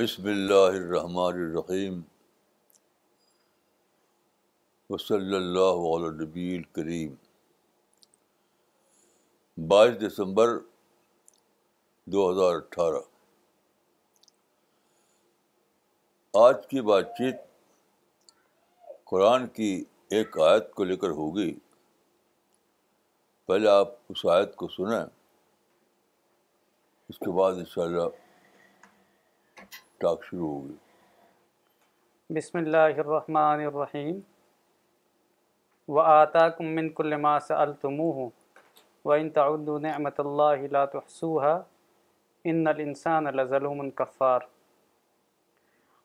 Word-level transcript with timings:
بسم 0.00 0.26
اللہ 0.26 0.76
الرحمن 0.76 1.38
الرحیم 1.38 2.00
وصلی 4.90 5.34
اللہ 5.36 5.80
علیہ 5.88 6.10
نبی 6.20 6.44
الکریم 6.56 7.14
بائیس 9.58 9.94
دسمبر 10.00 10.56
دو 12.06 12.30
ہزار 12.30 12.54
اٹھارہ 12.56 13.02
آج 16.34 16.66
کی 16.70 16.80
بات 16.80 17.12
چیت 17.18 17.44
قرآن 19.04 19.46
کی 19.58 19.72
ایک 20.10 20.38
آیت 20.48 20.72
کو 20.74 20.84
لے 20.84 20.96
کر 20.96 21.10
ہوگی۔ 21.20 21.52
پہلے 23.48 23.68
آپ 23.68 23.94
اس 24.08 24.26
آیت 24.36 24.56
کو 24.56 24.68
سنیں، 24.68 25.04
اس 27.10 27.18
کے 27.18 27.30
بعد 27.30 27.52
ان 27.52 27.64
شاء 27.74 27.82
اللہ 27.82 28.08
ٹاک 30.00 30.24
شروع 30.24 30.48
ہوگی 30.48 30.74
بسم 32.30 32.58
اللہ 32.58 32.76
الرحمن 32.76 33.60
الرحیم۔ 33.66 34.20
و 35.88 36.00
آتاکم 36.00 36.64
من 36.64 36.88
کل 36.88 37.16
ما 37.16 37.38
سألتموه 37.38 38.28
وإن 39.04 39.30
تعدوا 39.30 39.78
نعمت 39.78 40.20
اللہ 40.20 40.66
لا 40.70 40.84
تحصوها 40.84 41.62
ان 42.44 42.66
الانسان 42.66 43.24
لظلوم 43.24 43.90
کفار۔ 43.90 44.40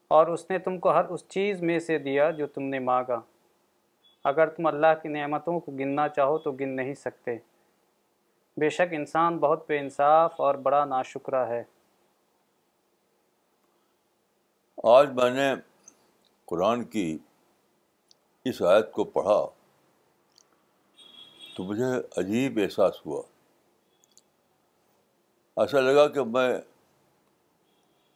اور 0.08 0.26
اس 0.26 0.50
نے 0.50 0.58
تم 0.58 0.78
کو 0.78 0.92
ہر 0.92 1.04
اس 1.04 1.28
چیز 1.28 1.62
میں 1.62 1.78
سے 1.78 1.98
دیا 1.98 2.30
جو 2.30 2.46
تم 2.46 2.62
نے 2.62 2.78
مانگا۔ 2.78 3.20
اگر 4.24 4.48
تم 4.48 4.66
اللہ 4.66 4.94
کی 5.02 5.08
نعمتوں 5.08 5.60
کو 5.60 5.72
گننا 5.72 6.08
چاہو 6.08 6.38
تو 6.38 6.52
گن 6.52 6.68
نہیں 6.68 6.94
سکتے۔ 6.94 7.38
بے 8.56 8.68
شک 8.68 8.92
انسان 8.92 9.38
بہت 9.38 9.64
بے 9.68 9.78
انصاف 9.78 10.34
اور 10.36 10.54
بڑا 10.54 10.84
ناشکرہ 10.84 11.46
ہے۔ 11.46 11.64
آج 14.84 15.08
میں 15.10 15.30
نے 15.30 15.54
قرآن 16.44 16.84
کی 16.84 17.18
اس 18.44 18.62
آیت 18.62 18.92
کو 18.92 19.04
پڑھا 19.04 19.46
تو 21.56 21.64
مجھے 21.64 21.84
عجیب 22.16 22.58
احساس 22.62 23.06
ہوا۔ 23.06 23.22
ایسا 25.56 25.80
لگا 25.80 26.08
کہ 26.08 26.24
میں 26.24 26.58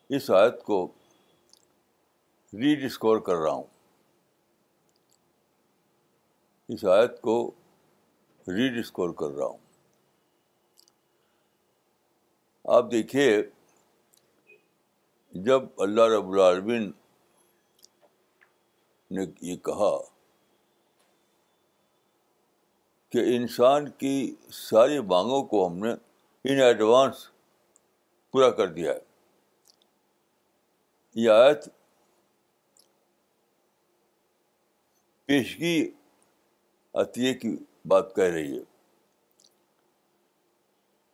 اس 0.08 0.30
آیت 0.30 0.62
کو 0.62 0.89
ری 2.52 2.74
ڈسکور 2.74 3.20
کر 3.20 3.34
رہا 3.34 3.52
ہوں۔ 3.52 3.64
اس 6.69 6.84
آیت 6.84 7.20
کو 7.20 7.50
ری 8.48 8.83
ڈسکور 8.83 9.11
کر 9.11 9.36
رہا 9.36 9.47
ہوں۔ 9.47 9.58
آپ 12.64 12.91
دیکھیے 12.91 13.42
جب 15.31 15.62
اللہ 15.78 16.03
رب 16.03 16.31
العالمین 16.31 16.92
نے 19.11 19.25
یہ 19.41 19.56
کہا 19.56 19.98
کہ 23.09 23.19
انسان 23.36 23.91
کی 23.91 24.34
ساری 24.53 25.01
مانگوں 25.01 25.45
کو 25.45 25.67
ہم 25.67 25.78
نے 25.78 25.92
ان 26.45 26.61
ایڈوانس 26.61 27.31
پورا 28.31 28.51
کر 28.51 28.69
دیا 28.69 28.92
ہے۔ 28.92 28.98
یہ 31.14 31.31
آیت 31.31 31.69
پیشگی 35.25 35.91
عطیے 36.95 37.34
کی 37.34 37.56
بات 37.84 38.17
کہہ 38.17 38.25
رہی 38.25 38.58
ہے۔ 38.58 38.62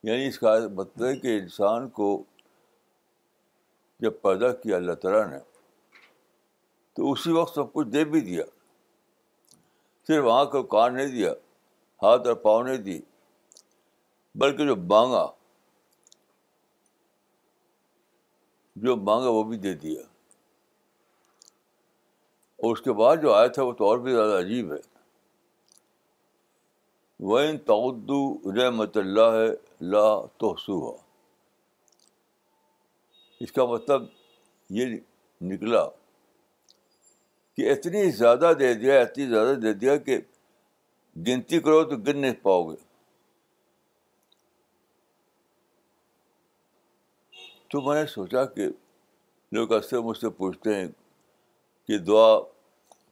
یعنی 0.03 0.27
اس 0.27 0.39
کا 0.39 0.59
مطلب 0.73 1.07
ہے 1.07 1.17
کہ 1.17 1.39
انسان 1.39 1.89
کو 1.89 2.25
جب 3.99 4.13
پیدا 4.23 4.53
کیا 4.53 4.77
اللہ 4.77 4.93
تعالیٰ 4.93 5.31
نے، 5.31 5.39
تو 6.95 7.13
اسی 7.13 7.33
وقت 7.33 7.55
سب 7.55 7.73
کچھ 7.73 7.89
دے 7.89 8.05
بھی 8.05 8.21
دیا۔ 8.21 8.45
صرف 10.07 10.25
وہاں 10.25 10.45
کو 10.45 10.63
کان 10.63 10.95
نہیں 10.95 11.09
دیا، 11.09 11.33
ہاتھ 12.03 12.29
اور 12.29 12.35
پاؤں 12.35 12.65
نہیں 12.65 12.77
دی، 12.77 13.01
بلکہ 14.35 14.67
جو 14.67 14.77
مانگا 14.77 15.33
جو 18.77 18.97
مانگا 18.97 19.29
وہ 19.29 19.45
بھی 19.45 19.57
دے 19.57 19.75
دیا۔ 19.75 20.03
اور 22.57 22.73
اس 22.73 22.83
کے 22.83 22.93
بعد 22.93 23.17
جو 23.23 23.33
آیا 23.33 23.47
تھا 23.47 23.63
وہ 23.63 23.73
تو 23.73 23.85
اور 23.85 23.99
بھی 23.99 24.13
زیادہ 24.13 24.39
عجیب 24.39 24.73
ہے۔ 24.73 24.79
وہ 27.21 27.41
تعدو 27.67 28.39
رحمت 28.57 28.97
اللہ 28.97 29.55
لا 29.81 30.27
توسو 30.27 31.06
اس 33.41 33.53
کا 33.53 33.65
مطلب 33.65 34.03
یہ 34.71 34.87
نکلا 35.41 35.89
کہ 37.57 37.73
اتنی 37.73 38.11
زیادہ 38.11 38.53
دے 38.59 38.75
دیا، 38.75 39.01
اتنی 39.01 39.27
زیادہ 39.27 39.57
دے 39.57 39.73
دیا 39.73 39.97
کہ 39.97 40.19
گنتی 41.17 41.61
کرو 41.61 41.85
تو 41.85 41.97
گن 41.97 42.21
نہیں 42.21 42.35
پاؤ 42.43 42.71
گے۔ 42.71 42.77
تو 47.69 47.81
میں 47.81 48.01
نے 48.01 48.07
سوچا 48.07 48.45
کہ 48.45 48.67
لوگ 49.53 49.73
اکثر 49.73 49.99
مجھ 49.99 50.19
سے 50.19 50.29
پوچھتے 50.29 50.75
ہیں 50.75 50.89
کہ 51.87 51.99
دعا 51.99 52.41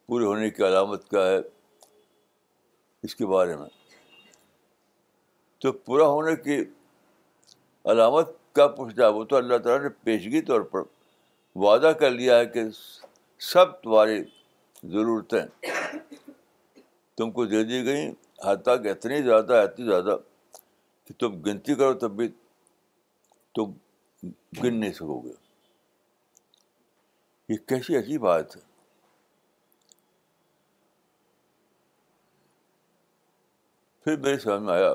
پوری 0.06 0.24
ہونے 0.24 0.50
کی 0.50 0.66
علامت 0.66 1.10
کیا 1.10 1.26
ہے 1.26 1.38
اس 3.02 3.16
کے 3.16 3.26
بارے 3.26 3.56
میں۔ 3.56 3.68
تو 5.58 5.72
پورا 5.72 6.06
ہونے 6.06 6.36
کی 6.36 6.64
علامت 7.84 8.28
کیا 8.54 8.68
پوچھتا 8.68 9.04
ہے، 9.04 9.08
وہ 9.08 9.24
تو 9.24 9.36
اللہ 9.36 9.58
تعالیٰ 9.58 9.82
نے 9.82 9.88
پیشگی 9.88 10.42
طور 10.42 10.60
پر 10.60 10.80
وعدہ 11.54 11.92
کر 12.00 12.10
لیا 12.10 12.38
ہے 12.38 12.46
کہ 12.46 12.62
سب 13.38 13.82
تمہاری 13.82 14.24
ضرورتیں 14.82 15.70
تم 17.16 17.30
کو 17.30 17.44
دے 17.44 17.64
دی 17.64 17.84
گئیں، 17.84 18.12
حتیٰ 18.44 18.82
کہ 18.82 18.88
اتنی 18.88 19.22
زیادہ 19.22 19.52
اتنی 19.52 19.86
زیادہ 19.86 20.16
کہ 21.04 21.14
تم 21.18 21.40
گنتی 21.42 21.74
کرو 21.74 21.94
تب 21.94 22.10
بھی 22.10 22.28
تم 23.54 23.72
گن 24.64 24.80
نہیں 24.80 24.92
سکو 24.92 25.20
گے۔ 25.20 25.32
یہ 27.48 27.56
کیسی 27.66 27.96
عجیب 27.96 28.20
بات 28.20 28.56
ہے۔ 28.56 28.60
پھر 34.04 34.16
میرے 34.16 34.38
سمجھ 34.38 34.62
میں 34.62 34.74
آیا 34.74 34.94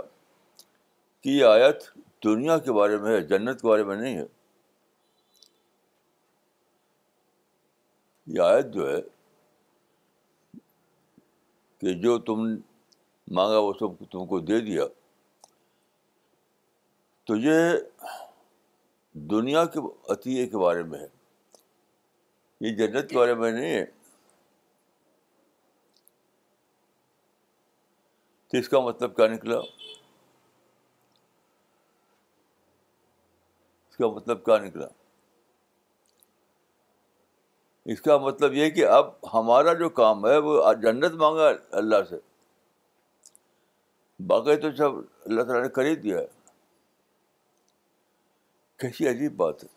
کہ 1.21 1.29
یہ 1.29 1.45
آیت 1.45 1.83
دنیا 2.23 2.57
کے 2.57 2.71
بارے 2.71 2.97
میں 2.97 3.11
ہے، 3.11 3.21
جنت 3.21 3.61
کے 3.61 3.67
بارے 3.67 3.83
میں 3.83 3.95
نہیں 3.95 4.17
ہے۔ 4.17 4.25
یہ 8.27 8.41
آیت 8.41 8.65
جو 8.65 8.89
ہے 8.89 9.01
کہ 11.77 11.93
جو 11.93 12.19
تم 12.19 12.41
مانگا 13.31 13.59
وہ 13.59 13.73
سب 13.73 14.11
تم 14.11 14.27
کو 14.27 14.39
دے 14.39 14.59
دیا۔ 14.59 14.83
تو 17.23 17.35
یہ 17.35 17.71
دنیا 19.13 19.65
کے 19.65 19.79
عطیے 20.09 20.47
کے 20.47 20.57
بارے 20.57 20.83
میں 20.83 20.99
ہے۔ 20.99 21.07
یہ 22.61 22.75
جنت 22.75 23.09
کے 23.09 23.17
بارے 23.17 23.33
میں 23.33 23.51
نہیں 23.51 23.75
ہے۔ 23.75 23.85
تو 28.47 28.57
اس 28.57 28.69
کا 28.69 28.79
مطلب 28.79 29.15
کیا 29.15 29.27
نکلا؟ 29.27 29.59
کا 33.99 34.07
مطلب 34.07 34.45
کیا 34.45 34.57
نکلا؟ 34.57 34.87
اس 37.85 38.01
کا 38.01 38.17
مطلب 38.17 38.53
یہ 38.53 38.69
کہ 38.69 38.85
اب 38.85 39.07
ہمارا 39.33 39.73
جو 39.73 39.89
کام 39.89 40.27
ہے 40.27 40.37
وہ 40.37 40.73
جنت 40.73 41.11
مانگا 41.11 41.51
اللہ 41.71 41.95
سے۔ 42.09 42.15
باقی 44.27 44.55
تو 44.55 44.71
سب 44.71 44.91
اللہ 45.25 45.41
تعالیٰ 45.41 45.63
نے 45.63 45.69
کر 45.69 45.81
ہی 45.81 45.95
دیا۔ 45.95 46.19
ہے 46.19 46.27
کیسی 48.77 49.07
عجیب 49.07 49.35
بات 49.35 49.63
ہے۔ 49.63 49.69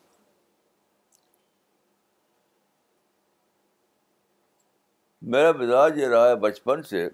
میرا 5.23 5.53
مزاج 5.53 5.99
یہ 5.99 6.07
رہا 6.07 6.29
ہے 6.29 6.37
بچپن 6.37 6.83
سے 6.83 7.09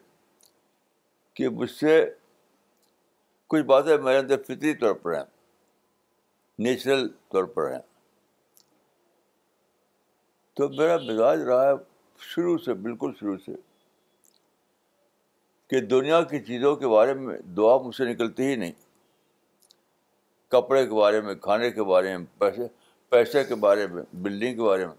کہ 1.35 1.49
مجھ 1.49 1.71
سے 1.71 2.15
کچھ 3.47 3.63
باتیں 3.63 3.99
میرے 3.99 4.19
اندر 4.19 4.43
فطری 4.43 4.75
طور 4.75 4.95
پر 4.95 5.15
ہیں۔ 5.15 5.38
نیچرل 6.59 7.09
طور 7.09 7.45
پر 7.45 7.73
ہیں۔ 7.73 7.81
تو 10.55 10.69
میرا 10.69 10.97
مزاج 10.97 11.41
رہا 11.41 11.69
ہے 11.69 11.73
شروع 12.19 12.59
سے، 12.59 12.75
بالکل 12.75 13.13
شروع 13.21 13.37
سے، 13.47 13.53
کہ 15.69 15.81
دنیا 15.81 16.23
کی 16.23 16.41
چیزوں 16.41 16.77
کے 16.77 16.89
بارے 16.89 17.15
میں 17.15 17.39
دعا 17.39 17.79
مجھ 17.79 17.97
سے 17.97 18.05
نکلتی 18.05 18.43
ہی 18.43 18.57
نہیں۔ 18.57 18.73
کپڑے 20.49 20.87
کے 20.87 20.93
بارے 20.93 21.21
میں، 21.21 21.35
کھانے 21.35 21.71
کے 21.71 21.83
بارے 21.83 22.17
میں، 22.17 22.27
پیسے 22.39 22.63
پیسے 23.09 23.45
کے 23.45 23.55
بارے 23.55 23.87
میں، 23.87 24.03
بلڈنگ 24.13 24.57
کے 24.57 24.63
بارے 24.63 24.87
میں۔ 24.87 24.95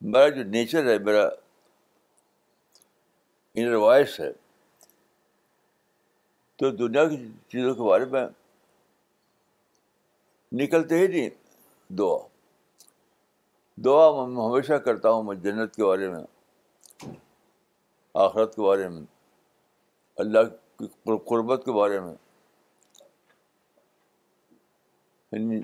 میرا 0.00 0.28
جو 0.28 0.42
نیچر 0.44 0.86
ہے، 0.86 0.98
میرا 0.98 1.28
انر 3.54 3.74
وائس 3.74 4.20
ہے 4.20 4.32
تو 6.60 6.70
دنیا 6.70 7.08
کی 7.08 7.32
چیزوں 7.48 7.74
کے 7.74 7.82
بارے 7.82 8.04
میں 8.04 8.26
نکلتے 10.52 10.98
ہی 10.98 11.06
نہیں۔ 11.06 11.30
دعا۔ 11.92 12.18
دعا 13.84 14.26
میں 14.26 14.44
ہمیشہ 14.44 14.72
کرتا 14.72 15.10
ہوں 15.10 15.22
میں 15.22 15.36
جنت 15.36 15.74
کے 15.74 15.84
بارے 15.84 16.08
میں، 16.08 16.24
آخرت 18.14 18.56
کے 18.56 18.62
بارے 18.62 18.88
میں، 18.88 19.02
اللہ 20.16 20.38
کی 20.78 20.86
قربت 21.04 21.62
کے 21.64 21.72
بارے 21.72 22.00
میں۔ 22.00 22.14
یعنی 25.32 25.60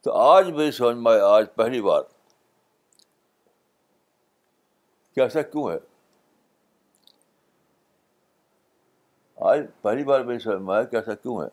تو 0.00 0.12
آج 0.12 0.50
میری 0.50 0.70
سمجھ 0.70 0.96
میں 0.96 1.20
آج 1.20 1.46
پہلی 1.54 1.82
بار۔ 1.82 2.02
کہ 5.14 5.20
ایسا 5.20 5.42
کیوں 5.42 5.70
ہے؟ 5.70 5.91
آج 9.50 9.60
پہلی 9.82 10.04
بار 10.04 10.20
میری 10.20 10.38
سمجھ 10.38 10.62
میں 10.62 10.74
آیا 10.74 10.84
کہ 10.84 10.96
ایسا 10.96 11.14
کیوں 11.14 11.42
ہے 11.42 11.48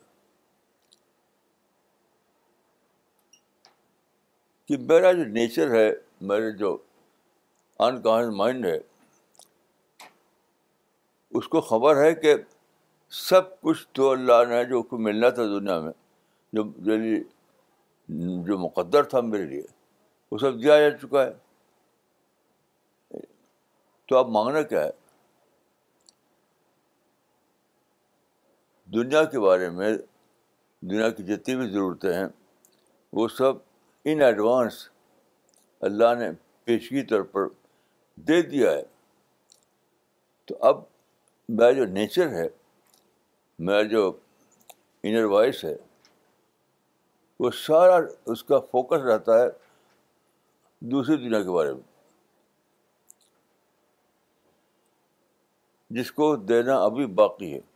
کہ 4.66 4.76
میرا 4.78 5.12
جو 5.12 5.24
نیچر 5.24 5.70
ہے، 5.70 5.90
میرے 6.20 6.50
جو 6.52 6.76
انکانش 7.78 8.34
مائنڈ 8.36 8.66
ہے، 8.66 8.78
اس 11.30 11.48
کو 11.48 11.60
خبر 11.60 12.02
ہے 12.04 12.14
کہ 12.14 12.34
سب 13.08 13.60
کچھ 13.60 13.86
تو 13.92 14.10
اللہ 14.10 14.44
نے 14.48 14.64
جو 14.64 14.82
کو 14.82 14.98
ملنا 14.98 15.30
تھا 15.30 15.44
دنیا 15.44 15.78
میں، 15.80 15.92
جو 16.52 16.64
جو 18.46 18.58
مقدر 18.58 19.02
تھا 19.02 19.20
میرے 19.20 19.44
لیے، 19.44 19.62
وہ 20.32 20.38
سب 20.38 20.62
دیا 20.62 20.80
جا 20.80 20.96
چکا 20.98 21.24
ہے۔ 21.26 21.32
تو 24.06 24.16
اب 24.16 24.28
مانگنا 24.28 24.62
کیا 24.62 24.84
ہے؟ 24.84 24.90
دنیا 28.94 29.24
کے 29.24 29.40
بارے 29.40 29.70
میں، 29.70 29.96
دنیا 30.80 31.10
کی 31.10 31.22
جتنی 31.22 31.56
بھی 31.56 31.70
ضرورتیں 31.70 32.12
ہیں، 32.12 32.26
وہ 33.12 33.28
سب 33.28 33.52
ان 34.04 34.22
ایڈوانس 34.22 34.88
اللہ 35.80 36.14
نے 36.18 36.30
پیشگی 36.64 37.02
طور 37.02 37.22
پر 37.22 37.42
دے 38.16 38.42
دیا 38.42 38.70
ہے۔ 38.70 38.82
تو 40.44 40.56
اب 40.60 40.82
میرا 41.48 41.70
جو 41.70 41.84
نیچر 41.84 42.28
ہے 42.28 42.48
میرا 43.58 43.82
جو 43.82 44.18
انر 45.02 45.24
وائس 45.24 45.64
ہے، 45.64 45.76
وہ 47.40 47.50
سارا 47.50 47.98
اس 48.26 48.44
کا 48.44 48.60
فوکس 48.60 49.00
رہتا 49.00 49.42
ہے 49.42 49.46
دوسری 50.80 51.16
دنیا 51.16 51.42
کے 51.42 51.50
بارے 51.50 51.72
میں۔ 51.72 51.82
جس 55.90 56.12
کو 56.12 56.36
دینا 56.36 56.76
ابھی 56.82 57.06
باقی 57.06 57.54
ہے۔ 57.54 57.69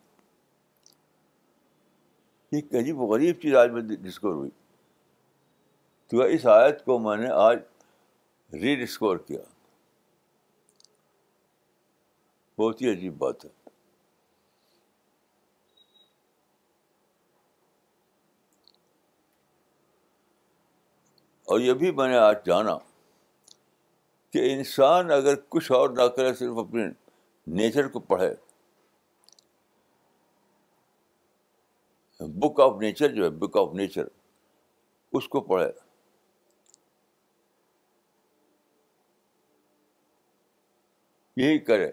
ایک 2.54 2.74
عجیب 2.74 3.00
غریب 3.00 3.40
چیز 3.42 3.54
آج 3.54 3.70
میں 3.70 3.82
ڈسکور 3.82 4.34
ہوئی۔ 4.34 4.50
تو 6.06 6.22
اس 6.22 6.46
آیت 6.46 6.84
کو 6.84 6.98
میں 6.98 7.16
نے 7.16 7.28
آج 7.28 7.58
ری 8.52 8.84
ڈسکور 8.84 9.16
کیا۔ 9.16 9.40
بہت 12.58 12.82
ہی 12.82 12.92
عجیب 12.92 13.18
بات 13.18 13.44
ہے۔ 13.44 13.50
اور 21.44 21.60
یہ 21.60 21.72
بھی 21.72 21.92
میں 21.92 22.08
نے 22.08 22.16
آج 22.16 22.36
جانا 22.46 22.78
کہ 24.30 24.54
انسان 24.54 25.10
اگر 25.10 25.34
کچھ 25.48 25.72
اور 25.72 25.90
نہ 25.90 26.02
کرے، 26.02 26.34
صرف 26.34 26.58
اپنے 26.58 26.86
نیچر 27.46 27.88
کو 27.88 28.00
پڑھے 28.00 28.34
بک 32.20 32.60
آف 32.60 32.72
نیچر 32.80 33.08
جو 33.08 33.24
ہے 33.24 33.30
بک 33.30 33.56
آف 33.56 33.74
نیچر 33.74 34.04
اس 35.12 35.28
کو 35.28 35.40
پڑھے۔ 35.40 35.72
یہی 41.36 41.58
کرے۔ 41.58 41.92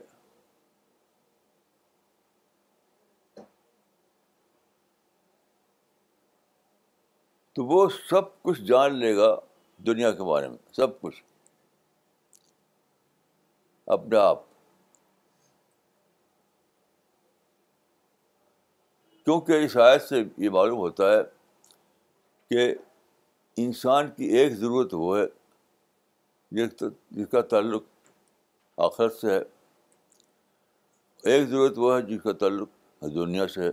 تو 7.53 7.65
وہ 7.65 7.89
سب 7.89 8.41
کچھ 8.41 8.61
جان 8.61 8.95
لے 8.95 9.17
گا 9.17 9.35
دنیا 9.77 10.11
کے 10.11 10.23
بارے 10.23 10.47
میں، 10.47 10.57
سب 10.71 11.01
کچھ۔ 11.01 11.23
اپنے 13.85 14.17
آپ۔ 14.17 14.50
کیونکہ 19.23 19.51
اس 19.51 19.77
آیت 19.77 20.01
سے 20.01 20.23
یہ 20.37 20.49
معلوم 20.49 20.79
ہوتا 20.79 21.13
ہے 21.13 21.21
کہ 22.49 22.75
انسان 23.57 24.11
کی 24.11 24.23
ایک 24.25 24.53
ضرورت 24.53 24.93
وہ 24.93 25.17
ہے 25.17 25.25
جس 26.51 27.27
کا 27.31 27.41
تعلق 27.41 27.83
آخرت 28.77 29.13
سے 29.13 29.31
ہے۔ 29.31 29.39
ایک 31.23 31.47
ضرورت 31.49 31.73
وہ 31.77 31.97
ہے 31.97 32.01
جس 32.01 32.23
کا 32.23 32.31
تعلق 32.31 32.69
دنیا 33.01 33.47
سے 33.47 33.61
ہے۔ 33.61 33.71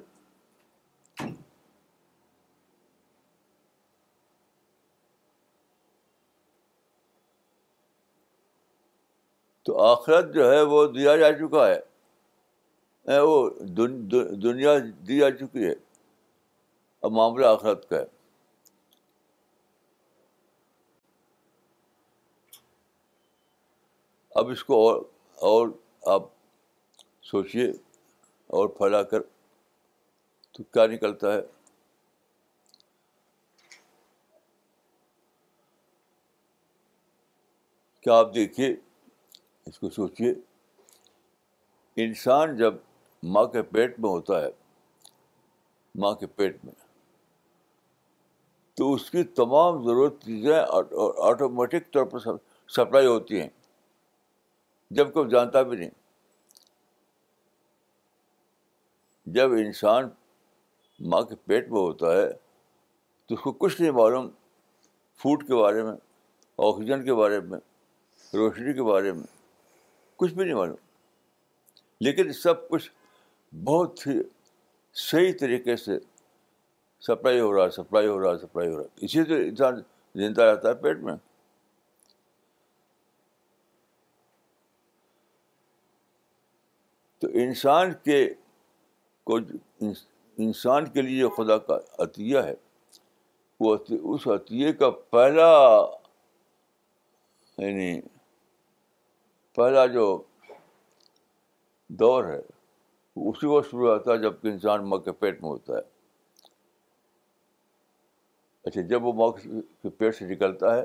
تو 9.63 9.83
آخرت 9.83 10.35
جو 10.35 10.53
ہے 10.53 10.63
وہ 10.63 10.87
دیا 10.87 11.17
جا 11.17 11.33
چکا 11.33 11.69
ہے۔ 11.69 11.88
وہ 13.17 13.51
دنیا 14.37 14.79
دی 15.09 15.19
جا 15.19 15.31
چکی 15.31 15.65
ہے۔ 15.65 15.75
اب 17.01 17.13
معاملہ 17.13 17.47
آخرت 17.47 17.89
کا 17.89 17.97
ہے۔ 17.97 18.05
اب 24.31 24.49
اس 24.49 24.65
کو 24.65 24.89
اور 24.89 25.03
اور 25.35 25.69
آپ 26.07 26.23
سوچیے 27.23 27.71
اور 28.47 28.69
پھیلا 28.69 29.03
کر 29.03 29.21
تو 30.53 30.63
کیا 30.63 30.87
نکلتا 30.87 31.33
ہے؟ 31.33 31.41
کیا 38.01 38.15
آپ 38.15 38.35
دیکھیے، 38.35 38.77
اس 39.67 39.79
کو 39.79 39.91
سوچیے 39.91 40.35
انسان 41.97 42.57
جب 42.57 42.75
ماں 43.23 43.45
کے 43.45 43.63
پیٹ 43.63 44.01
میں 44.01 44.11
ہوتا 44.11 44.43
ہے، 44.43 44.49
ماں 45.95 46.15
کے 46.15 46.27
پیٹ 46.27 46.65
میں۔ 46.65 46.73
تو 48.75 48.95
اس 48.95 49.11
کی 49.11 49.25
تمام 49.25 49.85
ضرورت 49.85 50.25
چیزیں 50.25 50.57
آٹومیٹک 51.19 51.93
طور 51.93 52.05
پر 52.05 52.19
سپلائی 52.69 53.07
ہوتی 53.07 53.41
ہیں۔ 53.41 53.49
جب 54.91 55.13
کوئی 55.13 55.31
جانتا 55.31 55.63
بھی 55.63 55.79
نہیں۔ 55.79 55.91
جب 59.27 59.53
انسان 59.53 60.09
ماں 61.01 61.23
کے 61.23 61.35
پیٹ 61.35 61.71
میں 61.71 61.81
ہوتا 61.81 62.13
ہے، 62.13 62.33
تو 63.27 63.35
اس 63.35 63.41
کو 63.41 63.53
کچھ 63.53 63.81
نہیں 63.81 63.93
معلوم 63.93 64.31
فوڈ 65.17 65.47
کے 65.47 65.55
بارے 65.55 65.83
میں، 65.83 65.97
آکسیجن 66.59 67.05
کے 67.05 67.15
بارے 67.15 67.41
میں، 67.41 67.59
روشنی 68.35 68.73
کے 68.73 68.83
بارے 68.83 69.13
میں، 69.13 69.27
کچھ 70.17 70.35
بھی 70.35 70.45
نہیں 70.45 70.55
معلوم۔ 70.55 70.77
لیکن 72.01 72.33
سب 72.33 72.69
کچھ 72.69 72.91
بہت 73.53 74.07
ہی 74.07 74.13
صحیح 74.93 75.33
طریقے 75.41 75.77
سے 75.77 75.99
سپلائی 77.01 77.41
ہو 77.41 77.57
رہا 77.57 77.65
ہے، 77.65 77.71
سپلائی 77.71 78.07
ہو 78.07 78.23
رہا 78.23 78.33
ہے، 78.33 78.39
سپلائی 78.39 78.71
ہو 78.71 78.77
رہا 78.77 78.83
ہے۔ 78.83 79.05
اسی 79.05 79.25
سے 79.25 79.49
انسان 79.49 79.83
زندہ 80.15 80.43
رہتا 80.43 80.69
ہے 80.69 80.75
پیٹ 80.75 80.99
میں۔ 80.99 81.15
تو 87.19 87.27
انسان 87.35 87.93
کے 88.05 88.35
کو 89.25 89.39
انسان 90.37 90.91
کے 90.91 91.03
لیے 91.03 91.21
جو 91.21 91.31
خدا 91.31 91.59
کا 91.59 91.79
عطیہ 91.99 92.39
ہے۔ 92.39 92.55
وہ 93.61 93.77
اس 93.91 94.27
عطیے 94.27 94.73
کا 94.73 94.91
پہلا 94.91 95.51
یعنی 97.59 98.01
پہلا 99.55 99.87
جو 99.87 100.23
دور 101.89 102.25
ہے 102.25 102.41
اسی 103.27 103.47
وقت 103.47 103.71
شروع 103.71 103.89
ہوتا 103.91 104.13
ہے 104.13 104.19
جبکہ 104.19 104.49
انسان 104.49 104.89
ماں 104.89 104.99
کے 104.99 105.13
پیٹ 105.13 105.43
میں 105.43 105.51
ہوتا 105.51 105.75
ہے۔ 105.75 105.83
اچھا 108.63 108.81
جب 108.81 109.05
وہ 109.05 109.13
ماں 109.13 109.29
کے 109.83 109.91
پیٹ 109.91 110.17
سے 110.17 110.27
نکلتا 110.27 110.77
ہے، 110.77 110.85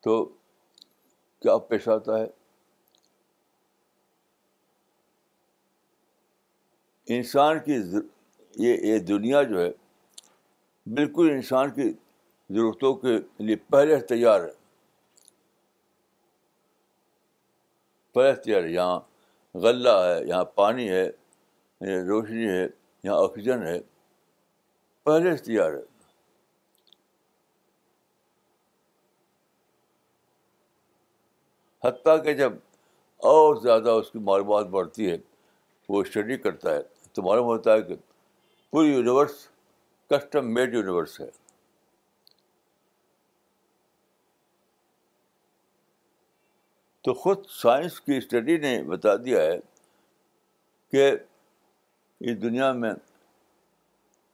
تو 0.00 0.24
کیا 1.42 1.56
پیش 1.58 1.88
آتا 1.88 2.18
ہے؟ 2.18 2.26
انسان 7.06 7.58
کی 7.60 7.74
یہ 8.54 8.76
یہ 8.82 8.98
دنیا 8.98 9.42
جو 9.42 9.60
ہے، 9.60 9.70
بالکل 10.86 11.30
انسان 11.30 11.70
کی 11.70 11.92
ضرورتوں 12.50 12.94
کے 12.94 13.18
لیے 13.38 13.56
پہلے 13.56 13.96
تیار 14.00 14.40
ہے۔ 14.40 14.65
پہلے 18.16 18.34
تیار 18.34 18.62
ہے 18.62 18.70
یہاں 18.70 19.00
غلہ 19.54 19.88
ہے، 19.88 20.28
یہاں 20.28 20.44
پانی 20.44 20.88
ہے 20.90 21.10
روشنی 21.80 22.48
ہے، 22.48 22.68
یہاں 23.02 23.16
آکسیجن 23.16 23.62
ہے 23.62 23.80
پہلے 25.04 25.36
سے 25.36 25.44
تیار 25.44 25.72
ہے 25.72 25.82
حتیٰ 31.84 32.24
کہ 32.24 32.34
جب 32.34 32.52
اور 33.16 33.56
زیادہ 33.56 33.90
اس 33.90 34.10
کی 34.10 34.18
معلومات 34.18 34.66
بڑھتی 34.66 35.10
ہے، 35.10 35.16
وہ 35.88 36.00
اسٹڈی 36.00 36.36
کرتا 36.36 36.74
ہے۔ 36.74 36.80
تو 37.12 37.22
معلوم 37.22 37.46
ہوتا 37.46 37.72
ہے 37.72 37.82
کہ 37.82 37.94
پوری 38.70 38.88
یونیورس 38.88 39.48
کسٹم 40.10 40.54
میڈ 40.54 40.74
یونیورس 40.74 41.20
ہے۔ 41.20 41.45
تو 47.06 47.14
خود 47.14 47.38
سائنس 47.48 48.00
کی 48.00 48.16
اسٹڈی 48.16 48.56
نے 48.56 48.82
بتا 48.82 49.16
دیا 49.16 49.42
ہے 49.42 49.58
کہ 50.92 51.10
اس 52.20 52.42
دنیا 52.42 52.72
میں 52.72 52.92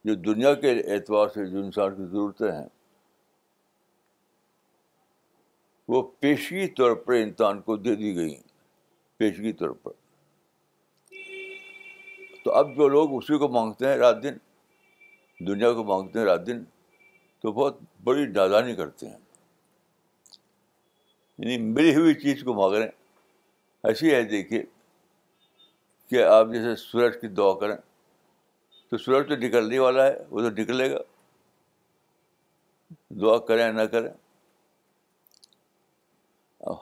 جو 0.04 0.14
دنیا 0.14 0.54
کے 0.54 0.70
اعتبار 0.70 1.28
سے 1.28 1.46
جو 1.46 1.58
انسان 1.58 1.94
کی 1.94 2.04
ضرورتیں 2.04 2.52
ہیں، 2.52 2.68
وہ 5.88 6.02
پیشگی 6.02 6.68
طور 6.68 6.96
پر 6.96 7.12
انسان 7.12 7.60
کو 7.60 7.76
دے 7.76 7.94
دی 7.94 8.16
گئی 8.16 8.34
پیشگی 9.16 9.52
طور 9.52 9.70
پر۔ 9.70 9.92
تو 12.44 12.52
اب 12.52 12.76
جو 12.76 12.88
لوگ 12.88 13.14
اسی 13.14 13.38
کو 13.38 13.48
مانگتے 13.48 13.88
ہیں 13.88 13.96
رات 13.96 14.22
دن، 14.22 14.36
دنیا 15.46 15.72
کو 15.72 15.84
مانگتے 15.84 16.18
ہیں 16.18 16.26
رات 16.26 16.46
دن، 16.46 16.64
تو 17.40 17.52
بہت 17.52 17.76
بڑی 18.04 18.26
نادانی 18.26 18.74
کرتے 18.74 19.08
ہیں۔ 19.08 19.31
یعنی 21.42 21.58
ملی 21.58 21.96
ہوئی 21.96 22.14
چیز 22.14 22.44
کو 22.44 22.54
مانگ 22.54 22.74
رہے 22.74 22.82
ہیں 22.82 22.90
ایسی 23.82 24.14
ہے 24.14 24.22
دیکھیے 24.22 24.64
کہ 26.10 26.22
آپ 26.22 26.46
جیسے 26.52 26.76
سورج 26.76 27.20
کی 27.20 27.28
دعا 27.28 27.58
کریں، 27.58 27.76
تو 28.88 28.96
سورج 28.96 29.28
تو 29.28 29.36
نکلنے 29.36 29.78
والا 29.78 30.06
ہے، 30.06 30.14
وہ 30.30 30.40
تو 30.40 30.50
نکلے 30.50 30.90
گا۔ 30.90 30.98
دعا 33.08 33.38
کریں 33.38 33.72
نہ 33.72 33.82
کریں۔ 33.82 34.10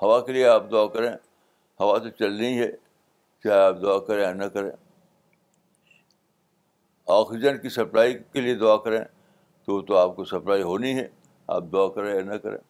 ہوا 0.02 0.26
کے 0.26 0.32
لیے 0.32 0.46
آپ 0.46 0.62
دعا 0.70 0.86
کریں، 0.86 1.10
ہوا 1.80 1.98
تو 1.98 2.08
چلنی 2.08 2.60
ہے، 2.60 2.72
چاہے 3.44 3.60
آپ 3.60 3.74
دعا 3.82 3.98
کریں 3.98 4.22
یا 4.22 4.32
نہ 4.32 4.44
کریں۔ 4.44 4.70
آکسیجن 7.06 7.58
کی 7.58 7.68
سپلائی 7.68 8.18
کے 8.32 8.40
لیے 8.40 8.54
دعا 8.54 8.76
کریں، 8.76 9.00
تو 9.64 9.82
تو 9.82 9.96
آپ 9.96 10.16
کو 10.16 10.24
سپلائی 10.24 10.62
ہونی 10.62 10.98
ہے، 10.98 11.08
آپ 11.46 11.64
دعا 11.72 11.88
کریں 11.88 12.14
یا 12.14 12.20
نہ 12.20 12.34
کریں۔ 12.34 12.69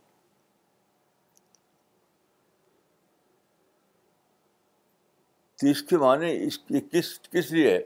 تو 5.60 5.66
اس 5.66 5.82
کے 5.82 5.98
معنی 5.98 6.46
اس 6.46 6.58
کی 6.58 6.80
کس 6.92 7.20
کس 7.20 7.52
لیے؟ 7.52 7.70
ہے 7.74 7.78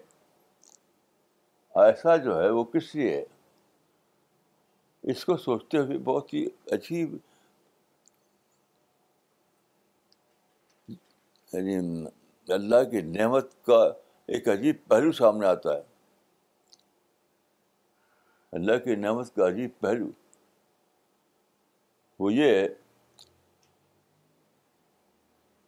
ایسا 1.74 2.16
جو 2.16 2.42
ہے 2.42 2.50
وہ 2.50 2.64
کس 2.64 2.94
لیے؟ 2.94 3.16
ہے 3.16 3.24
اس 5.02 5.24
کو 5.24 5.36
سوچتے 5.36 5.78
ہوئے 5.78 5.98
بہت 5.98 6.34
ہی 6.34 6.46
اچھی 6.70 7.06
یعنی 11.52 12.06
اللہ 12.48 12.84
کی 12.90 13.00
نعمت 13.00 13.64
کا 13.64 13.82
ایک 14.26 14.48
عجیب 14.48 14.76
پہلو 14.88 15.12
سامنے 15.12 15.46
آتا 15.46 15.76
ہے۔ 15.76 15.82
اللہ 18.52 18.78
کی 18.84 18.94
نعمت 18.94 19.34
کا 19.34 19.48
عجیب 19.48 19.70
پہلو۔ 19.80 20.06
وہ 22.18 22.32
یہ 22.32 22.44
ہے 22.44 22.68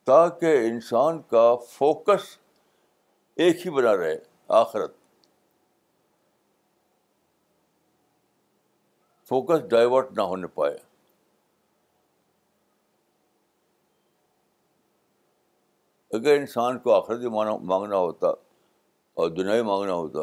تاکہ 0.06 0.58
انسان 0.66 1.22
کا 1.22 1.56
فوکس 1.56 2.38
ایک 3.34 3.66
ہی 3.66 3.70
بنا 3.70 3.96
رہے، 3.96 4.16
آخرت۔ 4.48 4.94
فوکس 9.28 9.70
ڈائیورٹ 9.70 10.12
نہ 10.12 10.22
ہونے 10.22 10.46
پائے۔ 10.46 10.78
اگر 16.10 16.34
انسان 16.36 16.78
کو 16.78 16.94
آخرت 16.94 17.20
مانگنا 17.62 17.96
ہوتا 17.96 18.28
اور 19.14 19.30
دنیا 19.30 19.62
مانگنا 19.62 19.92
ہوتا، 19.92 20.20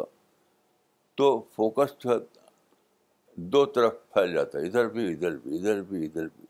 تو 1.15 1.41
فوکس 1.55 1.95
جو 1.99 2.09
ہے 2.11 2.15
دو 3.35 3.65
طرف 3.65 3.93
پھیل 4.13 4.33
جاتا 4.33 4.59
ہے، 4.59 4.67
ادھر 4.67 4.87
بھی 4.87 5.13
ادھر 5.13 5.37
بھی 5.37 5.57
ادھر 5.57 5.81
بھی 5.81 6.05
ادھر 6.05 6.27
بھی۔ 6.37 6.45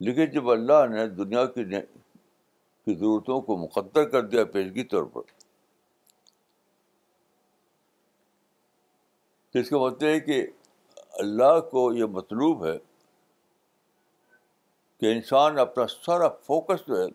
لیکن 0.00 0.30
جب 0.30 0.50
اللہ 0.50 0.86
نے 0.90 1.06
دنیا 1.08 1.44
کی 1.46 1.64
کی 1.64 2.94
ضرورتوں 2.94 3.40
کو 3.40 3.56
مقدر 3.56 4.08
کر 4.08 4.22
دیا 4.22 4.44
پیشگی 4.44 4.84
طور 4.84 5.04
پر، 5.04 5.22
تو 9.54 9.58
اس 9.58 9.68
کا 9.68 9.78
مطلب 9.78 10.08
ہے 10.08 10.20
کہ 10.20 10.46
اللہ 11.18 11.60
کو 11.70 11.92
یہ 11.92 12.04
مطلوب 12.04 12.64
ہے 12.66 12.76
کہ 15.00 15.12
انسان 15.12 15.58
اپنا 15.58 15.86
سارا 15.86 16.28
فوکس 16.28 16.86
جو 16.88 17.00
ہے 17.00 17.06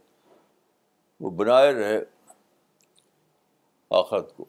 وہ 1.21 1.29
بنائے 1.29 1.73
رہے 1.73 1.99
آخرت 3.91 4.35
کو، 4.37 4.45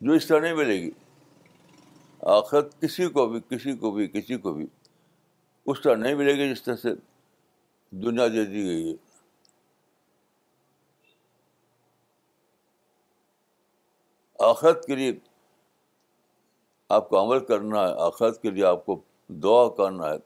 جو 0.00 0.12
اس 0.12 0.26
طرح 0.26 0.40
نہیں 0.40 0.54
ملے 0.54 0.80
گی۔ 0.82 0.90
آخرت 2.20 2.80
کسی 2.80 3.08
کو 3.08 3.26
بھی، 3.26 3.40
کسی 3.48 3.76
کو 3.76 3.90
بھی، 3.90 4.06
کسی 4.08 4.36
کو 4.36 4.52
بھی 4.52 4.66
اس 5.70 5.82
طرح 5.82 5.94
نہیں 5.94 6.14
ملے 6.14 6.34
گی 6.34 6.54
جس 6.54 6.62
طرح 6.62 6.76
سے 6.76 6.88
دنیا 7.90 8.28
دے 8.28 8.44
دی 8.44 8.64
گئی 8.64 8.92
ہے۔ 8.92 8.96
آخرت 14.38 14.86
کے 14.86 14.96
لیے 14.96 15.12
آپ 16.88 17.08
کو 17.08 17.22
عمل 17.22 17.46
کرنا 17.46 17.88
ہے، 17.88 17.94
آخرت 17.98 18.42
کے 18.42 18.50
لیے 18.50 18.64
آپ 18.64 18.86
کو 18.86 19.00
دعا 19.28 19.68
کرنا 19.68 20.10
ہے۔ 20.10 20.16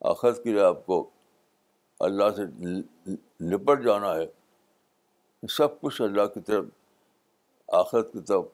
آخرت 0.00 0.44
کے 0.44 0.50
لیے 0.50 0.60
آپ 0.60 0.86
کو 0.86 1.10
اللہ 2.00 2.24
سے 2.36 2.42
نپٹ 3.40 3.84
جانا 3.84 4.14
ہے۔ 4.14 4.26
سب 5.48 5.80
کچھ 5.80 6.02
اللہ 6.02 6.26
کی 6.26 6.40
طرف، 6.40 6.64
آخرت 7.68 8.12
کی 8.12 8.20
طرف 8.20 8.44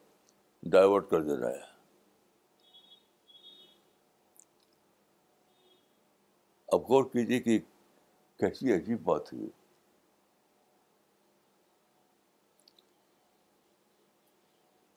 ڈائیورٹ 0.63 1.09
کر 1.09 1.21
دینا 1.21 1.47
ہے۔ 1.47 1.78
اب 6.71 6.81
غور 6.81 7.03
کیجیے 7.03 7.39
کہ 7.39 7.59
کیسی 8.37 8.73
عجیب 8.73 9.03
بات 9.03 9.33
ہے 9.33 9.37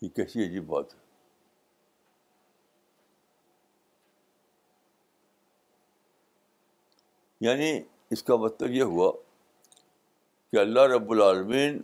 یہ 0.02 0.08
کیسی 0.08 0.44
عجیب 0.44 0.66
بات 0.66 0.94
ہے۔ 0.94 1.00
یعنی 7.40 7.82
اس 8.10 8.22
کا 8.22 8.36
مطلب 8.36 8.70
یہ 8.70 8.82
ہوا 8.82 9.12
کہ 10.52 10.56
اللہ 10.56 10.80
رب 10.80 11.10
العالمین 11.10 11.80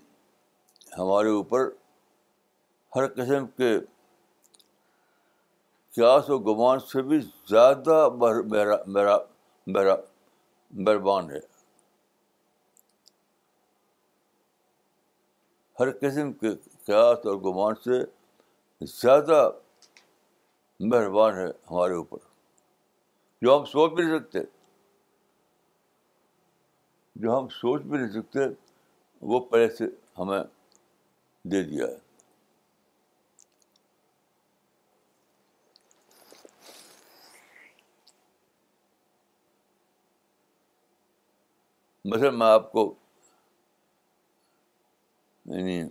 ہمارے 0.99 1.29
اوپر 1.29 1.61
ہر 2.97 3.07
قسم 3.09 3.47
کے 3.47 3.79
قیاس 5.91 6.31
و 6.31 6.39
گمان 6.39 6.79
سے 6.81 7.03
بھی 7.03 7.19
زیادہ 7.49 8.09
مہربان 9.69 11.31
ہے 11.31 11.41
ہر 15.81 15.91
قسم 15.99 16.33
کے 16.33 16.55
قیاس 16.55 17.19
اور 17.27 17.35
گمان 17.35 17.75
سے 17.75 18.05
زیادہ 18.87 19.51
مہربان 20.81 21.35
ہے 21.37 21.47
ہمارے 21.47 21.95
اوپر۔ 21.95 22.19
جو 23.43 23.59
ہم 23.59 23.65
سوچ 23.65 23.93
بھی 23.93 24.05
نہیں 24.05 24.19
سکتے، 24.19 24.39
جو 27.17 27.39
ہم 27.39 27.49
سوچ 27.49 27.83
بھی 27.83 27.99
نہیں 27.99 28.11
سکتے، 28.11 28.39
وہ 29.21 29.41
پہلے 29.41 29.69
سے 29.69 29.85
ہمیں 30.19 30.43
دے 31.45 31.63
دیا 31.63 31.87
ہے۔ 31.87 32.08
مثلاً 42.09 42.39
میں 42.39 42.47
آپ 42.47 42.73
کو 42.73 42.95
یعنی 45.45 45.83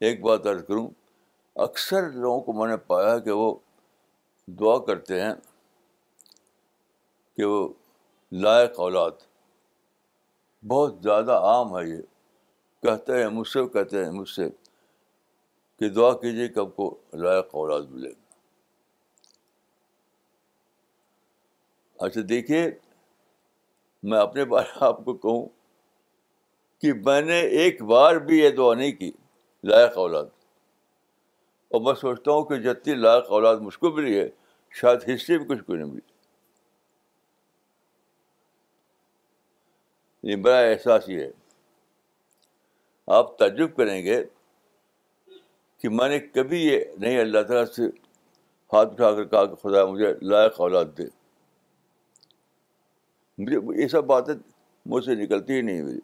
ایک 0.00 0.20
بات 0.22 0.46
عرض 0.46 0.66
کروں، 0.66 0.88
اکثر 1.54 2.10
لوگوں 2.10 2.40
کو 2.40 2.52
میں 2.52 2.68
نے 2.68 2.76
پایا 2.76 3.18
کہ 3.18 3.30
وہ 3.30 3.54
دعا 4.46 4.78
کرتے 4.84 5.20
ہیں 5.20 5.34
کہ 7.36 7.44
وہ 7.44 7.68
لائق 8.32 8.80
اولاد، 8.80 9.10
بہت 10.68 10.94
زیادہ 11.02 11.32
عام 11.32 11.78
ہے 11.78 11.88
یہ۔ 11.88 12.02
کہتے 12.82 13.22
ہیں، 13.22 13.28
مجھ 13.28 13.48
سے 13.48 13.68
کہتے 13.68 14.04
ہیں، 14.04 14.12
مجھ 14.12 14.28
سے 14.28 14.48
کہ 15.78 15.88
دعا 15.88 16.12
کیجیے 16.12 16.48
کہ 16.48 16.58
آپ 16.58 16.76
کو 16.76 16.98
لائق 17.12 17.46
اولاد 17.52 17.82
ملے۔ 17.82 18.23
اچھا 21.98 22.20
دیکھیے، 22.28 22.70
میں 24.02 24.18
اپنے 24.18 24.44
بارے 24.44 24.72
آپ 24.80 25.04
کو 25.04 25.14
کہوں 25.14 25.48
کہ 26.80 26.92
میں 26.92 27.22
نے 27.22 27.40
ایک 27.40 27.82
بار 27.82 28.16
بھی 28.16 28.38
یہ 28.38 28.50
دعا 28.50 28.74
نہیں 28.74 28.92
کی، 28.92 29.12
لائق 29.64 29.98
اولاد۔ 29.98 30.24
اور 31.68 31.80
میں 31.80 31.94
سوچتا 31.94 32.30
ہوں 32.30 32.42
کہ 32.44 32.56
جتنی 32.56 32.94
لائق 32.94 33.24
اولاد 33.28 33.56
مجھ 33.56 33.78
کو 33.78 33.92
ملی 33.92 34.18
ہے، 34.18 34.28
شاید 34.70 35.14
ہسٹری 35.14 35.38
بھی 35.38 35.46
کچھ 35.46 35.64
کو 35.64 35.74
نہیں 35.74 35.86
ملی۔ 35.86 36.00
یہ 40.22 40.36
بڑا 40.36 40.58
احساس 40.58 41.08
یہ 41.08 41.20
ہے۔ 41.20 41.30
آپ 43.06 43.38
تعجب 43.38 43.76
کریں 43.76 44.04
گے 44.04 44.24
کہ 45.78 45.88
میں 45.88 46.08
نے 46.08 46.18
کبھی 46.18 46.66
یہ 46.66 46.84
نہیں، 46.98 47.20
اللہ 47.20 47.42
تعالیٰ 47.42 47.64
سے 47.64 47.82
ہاتھ 48.72 48.92
اٹھا 48.92 49.12
کر 49.12 49.24
کہا 49.24 49.46
کہ 49.46 49.54
خدا 49.54 49.86
مجھے 49.86 50.14
لائق 50.22 50.60
اولاد 50.60 50.84
دے۔ 50.98 51.23
مجھے 53.38 53.82
یہ 53.82 53.88
سب 53.88 54.04
باتیں 54.04 54.34
مجھ 54.86 55.04
سے 55.04 55.14
نکلتی 55.14 55.52
ہی 55.52 55.60
نہیں 55.60 55.82
میری 55.82 56.00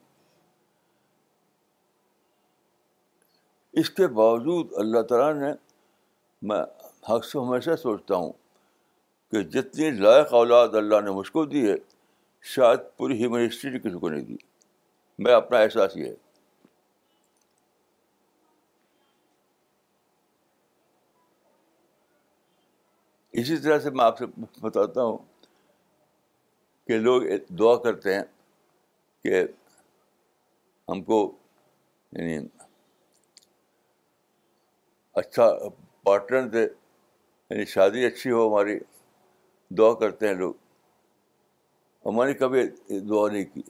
اس 3.73 3.91
کے 3.91 4.07
باوجود 4.07 4.73
اللہ 4.77 5.03
تعالیٰ 5.03 5.43
نے 5.43 5.53
میں 6.43 6.63
حق 7.11 7.25
سے 7.25 7.39
ہمیشہ 7.39 7.77
سوچتا 7.77 8.17
ہوں 8.17 8.33
کہ 9.31 9.43
جتنی 9.43 9.91
لائق 9.91 10.35
اولاد 10.35 10.69
اللہ 10.69 11.01
نے 11.01 11.11
مجھ 11.11 11.33
کو 11.33 11.45
دی 11.45 11.71
ہے، 11.71 11.75
شاید 12.43 12.79
پوری 12.97 13.21
ہیومن 13.21 13.47
ہسٹری 13.47 13.71
نے 13.71 13.79
کسی 13.79 13.99
کو 13.99 14.09
نہیں 14.09 14.25
دی۔ 14.25 14.37
میں 15.19 15.33
اپنا 15.33 15.59
احساس 15.59 15.97
یہ 15.97 16.05
ہے۔ 16.05 16.15
اسی 23.33 23.57
طرح 23.57 23.79
سے 23.79 23.91
میں 23.91 24.05
آپ 24.05 24.19
سے 24.19 24.25
بتاتا 24.61 25.03
ہوں 25.03 25.19
کہ 26.91 26.99
لوگ 26.99 27.23
دعا 27.59 27.77
کرتے 27.77 28.15
ہیں 28.15 28.23
کہ 29.25 29.45
ہم 30.89 31.03
کو 31.03 31.37
یعنی 32.13 32.49
اچھا 35.13 35.53
پارٹنر 36.03 36.49
دے 36.49 36.63
یعنی 37.51 37.65
شادی 37.65 38.05
اچھی 38.05 38.31
ہو 38.31 38.49
ہماری، 38.49 38.79
دعا 39.71 39.95
کرتے 39.95 40.29
ہیں 40.29 40.35
لوگ۔ 40.35 40.55
ہماری 42.07 42.35
کبھی 42.35 42.67
دعا 43.01 43.31
نہیں 43.33 43.45
کی۔ 43.45 43.63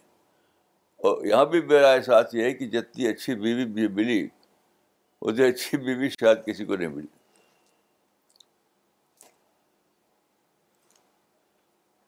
اور 0.97 1.25
یہاں 1.25 1.45
بھی 1.45 1.63
میرا 1.63 1.91
احساس 1.91 2.35
یہ 2.35 2.45
ہے 2.45 2.55
کہ 2.55 2.67
جتنی 2.67 3.07
اچھی 3.07 3.35
بیوی 3.35 3.65
بھی 3.65 3.89
ملی، 3.89 4.29
اتنی 5.23 5.45
اچھی 5.45 5.79
بیوی 5.79 6.09
شاید 6.09 6.47
کسی 6.47 6.65
کو 6.65 6.77
نہیں 6.77 6.89
ملی۔ 6.89 7.20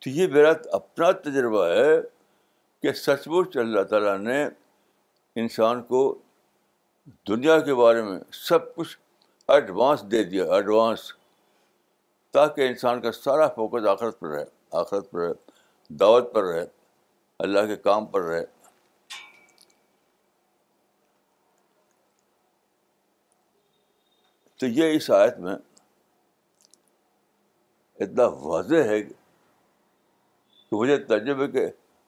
تو 0.03 0.11
یہ 0.11 0.27
میرا 0.27 0.53
اپنا 0.73 1.11
تجربہ 1.11 1.67
ہے 1.67 2.01
کہ 2.83 2.93
سچ 2.93 3.29
مچ 3.29 3.57
اللہ 3.57 3.83
تعالیٰ 3.83 4.19
نے 4.19 4.49
انسان 5.37 5.83
کو 5.83 6.19
دنیا 7.29 7.61
کے 7.61 7.75
بارے 7.75 8.03
میں 8.03 8.19
سب 8.33 8.75
کچھ 8.75 8.99
ایڈوانس 9.49 10.03
دے 10.03 10.25
دیا، 10.25 10.45
ایڈوانس، 10.45 11.15
تاکہ 12.31 12.69
انسان 12.69 13.01
کا 13.01 13.13
سارا 13.13 13.49
فوکس 13.49 13.87
آخرت 13.87 14.21
پر 14.21 14.29
رہے، 14.29 14.45
آخرت 14.71 15.11
پر 15.11 15.21
رہے، 15.21 15.33
دعوت 15.89 16.35
پر 16.35 16.45
رہے، 16.45 16.67
اللہ 17.39 17.67
کے 17.67 17.77
کام 17.77 18.07
پر 18.07 18.23
رہے۔ 18.23 18.45
تو 24.57 24.67
یہ 24.67 24.97
اس 24.97 25.11
آیت 25.11 25.39
میں 25.39 25.57
اتنا 28.01 28.27
واضح 28.27 28.77
ہے 28.77 29.03
کہ 29.03 29.15
مجھے 30.77 30.99
تجربے 30.99 31.49
کہ 31.49 31.67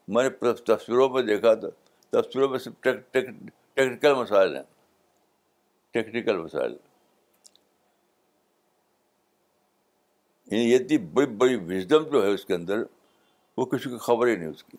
میں 0.09 0.29
نے 0.29 0.53
تفسیروں 0.53 1.09
میں 1.09 1.23
دیکھا 1.23 1.55
تھا۔ 1.55 1.69
تفسیروں 2.11 2.49
میں 2.49 2.59
صرف 2.59 2.87
ٹیکنیکل 3.75 4.15
مسائل 4.15 4.57
ہیں۔ 4.57 4.63
ٹیکنیکل 5.91 6.37
مسائل۔ 6.37 6.77
یعنی 10.47 10.71
یہ 10.71 10.77
اتنی 10.77 10.99
بڑی 10.99 11.27
بڑی 11.27 11.57
وزڈم 11.57 12.03
جو 12.03 12.25
ہے 12.25 12.31
اس 12.31 12.45
کے 12.45 12.55
اندر 12.55 12.77
وہ 13.57 13.65
کسی 13.65 13.91
کو 13.91 13.99
خبر 13.99 14.27
ہی 14.27 14.37
نہیں 14.37 14.49
اس 14.49 14.65
کی۔ 14.65 14.77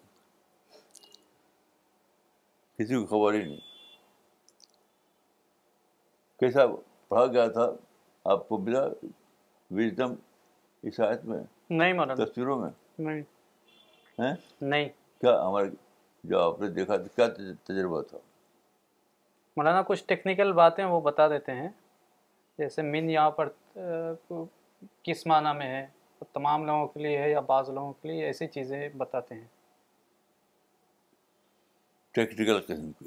کسی 2.77 2.95
کو 2.95 3.05
خبر 3.05 3.33
ہی 3.33 3.43
نہیں۔ 3.43 3.59
کیسا 6.39 6.61
پڑھا 7.07 7.25
گیا 7.25 7.47
تھا 7.47 7.71
آپ 8.23 8.49
کو 8.49 8.57
ملا 8.57 8.85
وزڈم 9.71 10.13
عیسائیت 10.83 11.25
میں؟ 11.25 11.43
نہیں 11.69 12.15
تصویروں 12.15 12.59
میں؟ 12.59 12.69
نہیں۔ 12.99 13.15
ہیں 13.15 13.34
نہیں۔ 14.19 14.89
کیا 15.21 15.47
ہمارے 15.47 15.67
جو 16.23 16.39
آپ 16.39 16.61
نے 16.61 16.67
دیکھا 16.67 16.97
کیا 16.97 17.27
تجربہ 17.63 18.01
تھا؟ 18.01 18.17
مولانا 19.57 19.81
کچھ 19.81 20.03
ٹیکنیکل 20.05 20.51
باتیں 20.53 20.85
وہ 20.85 21.01
بتا 21.01 21.27
دیتے 21.27 21.51
ہیں۔ 21.51 21.69
جیسے 22.57 22.81
من 22.81 23.09
یہاں 23.09 23.31
پر 23.31 23.49
کس 25.03 25.27
معنی 25.27 25.57
میں 25.57 25.67
ہے؟ 25.67 25.87
تمام 26.33 26.65
لوگوں 26.65 26.87
کے 26.87 26.99
لیے 26.99 27.17
ہے 27.17 27.31
یا 27.31 27.39
بعض 27.39 27.69
لوگوں 27.69 27.93
کے 27.93 28.07
لیے؟ 28.07 28.25
ایسی 28.25 28.47
چیزیں 28.47 28.89
بتاتے 28.89 29.35
ہیں۔ 29.35 29.47
ٹیکنیکل 32.11 32.61
قسم 32.61 32.91
کی 32.91 33.05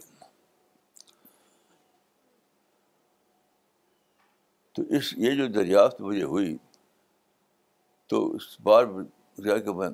تو 4.72 4.82
اس 4.88 5.14
یہ 5.16 5.30
جو 5.30 5.46
دریافت 5.46 6.00
مجھے 6.00 6.22
ہوئی 6.22 6.56
تو 8.06 8.30
اس 8.34 8.60
بار 8.60 8.84
کہ 9.36 9.72
میں 9.72 9.88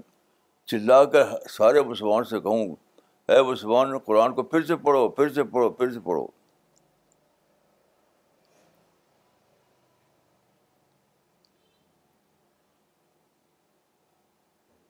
چلا 0.66 1.04
کر 1.04 1.48
سارے 1.48 1.82
مسلمان 1.82 2.24
سے 2.24 2.40
کہوں، 2.40 2.76
اے 3.28 3.42
مسلمان، 3.42 3.98
قرآن 3.98 4.34
کو 4.34 4.42
پھر 4.42 4.62
سے 4.62 4.76
پڑھو، 4.76 5.08
پھر 5.08 5.28
سے 5.28 5.44
پڑھو، 5.44 5.70
پھر 5.70 5.90
سے 5.90 6.00
پڑھو۔ 6.00 6.26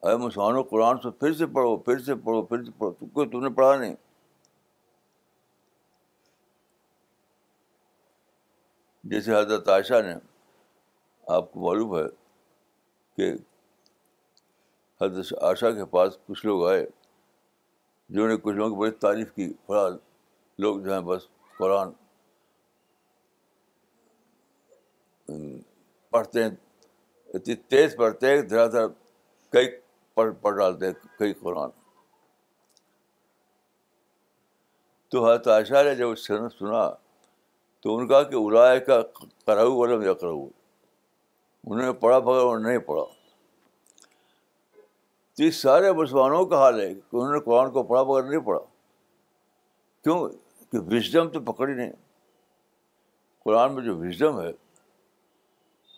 اے 0.03 0.17
مسلمانوں، 0.17 0.63
قرآن 0.65 0.97
سے 0.99 1.11
پھر 1.11 1.33
سے 1.33 1.47
پڑھو، 1.47 1.77
پھر 1.77 1.99
سے 1.99 2.15
پڑھو، 2.15 2.43
پھر 2.43 2.65
سے 2.65 2.71
پڑھو۔ 2.79 2.93
تو 2.93 3.07
کوئی 3.07 3.29
تم 3.29 3.41
نے 3.41 3.51
پڑھا 3.51 3.77
نہیں؟ 3.77 3.95
جیسے 9.05 9.37
حضرت 9.37 9.69
عائشہ 9.69 10.03
نے 10.05 10.15
آپ 11.27 11.53
کو 11.53 11.61
معلوم 11.61 11.97
ہے 11.97 12.03
کہ 13.17 13.33
حضرت 15.01 15.43
عائشہ 15.43 15.71
کے 15.77 15.85
پاس 15.85 16.19
کچھ 16.27 16.47
لوگ 16.47 16.67
آئے، 16.69 16.87
جنہوں 18.09 18.29
نے 18.29 18.37
کچھ 18.37 18.55
لوگوں 18.57 18.71
کی 18.71 18.77
بڑی 18.81 18.91
تعریف 18.91 19.33
کی۔ 19.33 19.53
بڑا 19.67 19.89
لوگ 20.59 20.79
جو 20.81 20.93
ہیں، 20.93 21.01
بس 21.01 21.27
قرآن 21.59 21.93
پڑھتے 26.11 26.43
ہیں، 26.43 26.51
اتنی 27.35 27.55
تیز 27.55 27.97
پڑھتے 27.97 28.31
ہیں 28.31 28.43
دھڑا 28.43 28.67
دھڑ 28.67 28.87
کئی 29.53 29.69
پڑھ 30.15 30.33
پڑھ 30.41 30.57
ڈالتے 30.57 30.87
ہیں، 30.87 30.93
کئی 31.19 31.33
قرآن۔ 31.33 31.71
تو 35.09 35.25
حضرت 35.27 35.49
عائشہ 35.49 35.83
نے 35.85 35.95
جب 35.95 36.09
اس 36.11 36.27
سنا، 36.27 36.89
تو 37.81 37.97
ان 37.97 38.07
کا 38.09 38.23
کہ 38.23 38.37
ارائے 38.39 38.81
کا 38.81 39.01
کراؤ 39.47 39.73
ولم 39.73 40.03
یا 40.03 40.13
کرو 40.13 40.45
انہوں 41.65 41.87
نے 41.87 41.93
پڑھا 41.93 42.19
بغیر 42.19 42.41
انہوں 42.41 42.59
نے 42.59 42.69
نہیں 42.69 42.79
پڑھا۔ 42.79 43.05
تو 45.37 45.43
یہ 45.43 45.51
سارے 45.51 45.93
مسلمانوں 45.93 46.47
کا 46.47 46.57
حال 46.57 46.81
ہے 46.81 46.95
کہ 46.95 47.17
انہوں 47.17 47.33
نے 47.33 47.41
قرآن 47.41 47.73
کو 47.73 47.83
پڑھا 47.83 48.03
بغیر 48.03 48.23
نہیں 48.23 48.41
پڑھا۔ 48.41 48.61
کیوں؟ 50.03 50.29
کہ 50.73 50.79
وزڈم 50.79 51.29
تو 51.29 51.53
پکڑی 51.53 51.75
نہیں۔ 51.75 51.93
قرآن 53.45 53.75
میں 53.75 53.85
جو 53.85 53.97
وزڈم 53.97 54.41
ہے، 54.41 54.51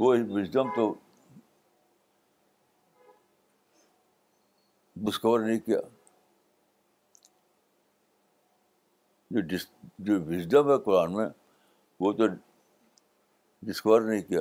وہ 0.00 0.16
وزڈم 0.28 0.70
تو 0.76 0.94
ڈسکور 4.96 5.40
نہیں 5.40 5.58
کیا۔ 5.58 5.80
جو 9.30 9.40
ڈس 9.40 9.66
جو 9.98 10.14
وزڈم 10.20 10.70
ہے 10.70 10.78
قرآن 10.78 11.12
میں، 11.12 11.26
وہ 12.00 12.12
تو 12.12 12.26
ڈسکور 13.62 14.00
نہیں 14.00 14.22
کیا۔ 14.22 14.40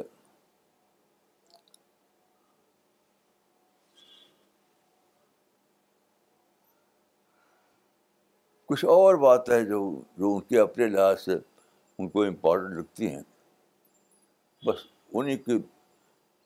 کچھ 8.65 8.85
اور 8.85 9.15
بات 9.15 9.49
ہے 9.49 9.65
جو 9.65 10.01
جو 10.17 10.35
ان 10.35 10.41
کے 10.41 10.59
اپنے 10.59 10.87
لحاظ 10.87 11.21
سے 11.21 11.33
ان 11.99 12.09
کو 12.09 12.23
امپورٹنٹ 12.23 12.77
لگتی 12.77 13.07
ہیں۔ 13.07 13.21
بس 14.65 14.75
انہیں 15.13 15.37
کی 15.37 15.59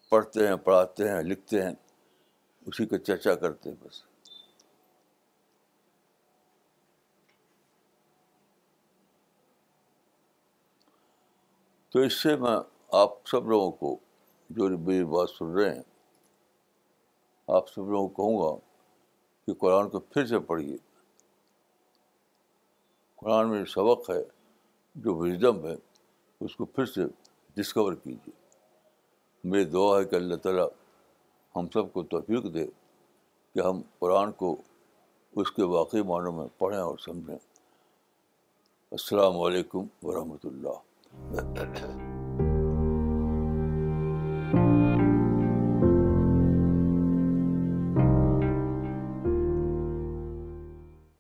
پڑھتے 0.10 0.48
ہیں، 0.48 0.56
پڑھاتے 0.56 1.10
ہیں، 1.10 1.22
لکھتے 1.22 1.62
ہیں، 1.62 1.72
اسی 2.66 2.86
کا 2.86 2.98
چرچا 2.98 3.36
کرتے 3.36 3.70
ہیں 3.70 3.84
بس۔ 3.84 4.04
تو 11.90 12.00
اس 12.00 12.14
سے 12.14 12.36
میں 12.36 12.58
آپ 12.92 13.28
سب 13.28 13.48
لوگوں 13.48 13.72
کو 13.72 13.98
جو 14.50 14.78
میری 14.78 15.06
بات 15.06 15.30
سن 15.30 15.46
رہے 15.46 15.76
ہیں، 15.76 15.84
آپ 17.48 17.70
سب 17.70 17.90
لوگوں 17.90 18.08
کو 18.08 18.24
کہوں 18.24 18.38
گا 18.38 18.60
کہ 19.46 19.54
قرآن 19.54 19.90
کو 19.90 20.00
پھر 20.00 20.26
سے 20.26 20.40
پڑھیے۔ 20.40 20.89
قرآن 23.22 23.50
میں 23.50 23.60
جو 23.60 23.66
سبق 23.66 24.10
ہے 24.10 24.24
جو 24.96 25.16
وزڈم 25.16 25.68
ہے، 25.68 25.76
اس 26.42 26.56
کو 26.56 26.66
پھر 26.66 26.86
سے 26.86 27.02
ڈسکور 27.56 27.94
کیجیے۔ 27.94 28.32
میری 29.44 29.66
دعا 29.66 30.00
ہے 30.00 30.06
کہ 30.06 30.16
اللہ 30.16 30.36
تعالیٰ 30.36 30.68
ہم 31.56 31.68
سب 31.74 31.94
کو 31.94 32.04
توفیق 32.04 32.54
دے 32.54 32.68
کہ 33.54 33.60
ہم 33.60 33.82
قرآن 34.00 34.32
کو 34.32 34.56
اس 35.36 35.52
کے 35.52 35.64
واقعی 35.64 36.02
معنوں 36.02 36.32
میں 36.32 36.48
پڑھیں 36.58 36.80
اور 36.80 36.98
سمجھیں۔ 36.98 37.38
السلام 38.92 39.40
علیکم 39.40 39.86
ورحمۃ 40.04 40.44
اللہ۔ 40.44 40.78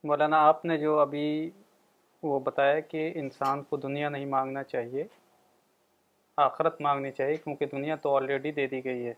مولانا، 0.03 0.37
آپ 0.37 0.65
نے 0.65 0.77
جو 0.77 0.99
ابھی 0.99 1.51
وہ 2.23 2.39
بتایا 2.39 2.79
کہ 2.79 3.11
انسان 3.15 3.63
کو 3.63 3.77
دنیا 3.77 4.09
نہیں 4.09 4.25
مانگنا 4.25 4.63
چاہیے، 4.63 5.03
آخرت 6.37 6.81
مانگنی 6.81 7.11
چاہیے، 7.11 7.35
کیونکہ 7.35 7.65
دنیا 7.65 7.95
تو 7.95 8.15
آلریڈی 8.15 8.51
دے 8.51 8.67
دی 8.67 8.85
گئی 8.85 9.07
ہے۔ 9.07 9.13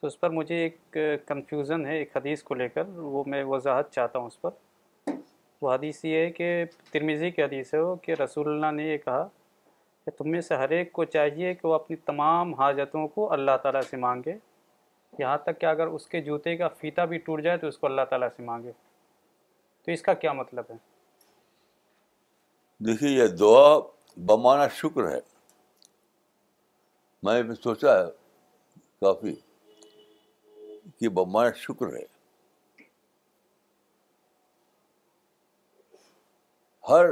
تو 0.00 0.06
اس 0.06 0.20
پر 0.20 0.30
مجھے 0.30 0.54
ایک 0.54 0.98
کنفیوژن 1.26 1.86
ہے 1.86 1.96
ایک 1.96 2.16
حدیث 2.16 2.42
کو 2.42 2.54
لے 2.54 2.68
کر، 2.68 2.88
وہ 2.88 3.24
میں 3.26 3.44
وضاحت 3.44 3.90
چاہتا 3.90 4.18
ہوں 4.18 4.26
اس 4.26 4.40
پر۔ 4.40 4.50
وہ 5.62 5.74
حدیث 5.74 6.04
یہ 6.04 6.16
ہے 6.16 6.30
کہ 6.30 6.64
ترمیزی 6.92 7.30
کی 7.30 7.42
حدیث 7.42 7.74
ہے 7.74 7.78
وہ 7.78 7.96
کہ 7.96 8.12
رسول 8.12 8.48
اللہ 8.48 8.76
نے 8.76 8.88
یہ 8.88 8.98
کہا 8.98 9.28
کہ 10.04 10.10
تم 10.10 10.30
میں 10.30 10.40
سے 10.40 10.54
ہر 10.54 10.68
ایک 10.68 10.92
کو 10.92 11.04
چاہیے 11.04 11.54
کہ 11.54 11.68
وہ 11.68 11.74
اپنی 11.74 11.96
تمام 11.96 12.54
حاجتوں 12.54 13.08
کو 13.08 13.32
اللہ 13.32 13.56
تعالیٰ 13.62 13.80
سے 13.80 13.96
مانگے۔ 13.96 14.34
یہاں 15.18 15.38
تک 15.38 15.60
کہ 15.60 15.66
اگر 15.66 15.86
اس 15.86 16.06
کے 16.06 16.20
جوتے 16.20 16.56
کا 16.56 16.68
فیتا 16.68 17.04
بھی 17.04 17.18
ٹوٹ 17.18 17.42
جائے 17.42 17.58
تو 17.58 17.66
اس 17.66 17.78
کو 17.78 17.86
اللہ 17.86 18.02
تعالیٰ 18.10 18.28
سے 18.36 18.42
مانگے۔ 18.42 18.72
تو 19.84 19.92
اس 19.92 20.02
کا 20.02 20.14
کیا 20.14 20.32
مطلب 20.32 20.64
ہے؟ 20.70 20.87
دیکھیے، 22.86 23.10
یہ 23.10 23.26
دعا 23.26 23.78
بمانا 24.16 24.68
شکر 24.68 25.10
ہے۔ 25.10 25.20
میں 27.22 27.42
بھی 27.42 27.54
سوچا 27.54 27.98
ہے 27.98 28.10
کافی 29.00 29.34
کہ 31.00 31.08
بمانا 31.08 31.52
شکر 31.52 31.86
ہے۔ 31.96 32.04
ہر 36.88 37.04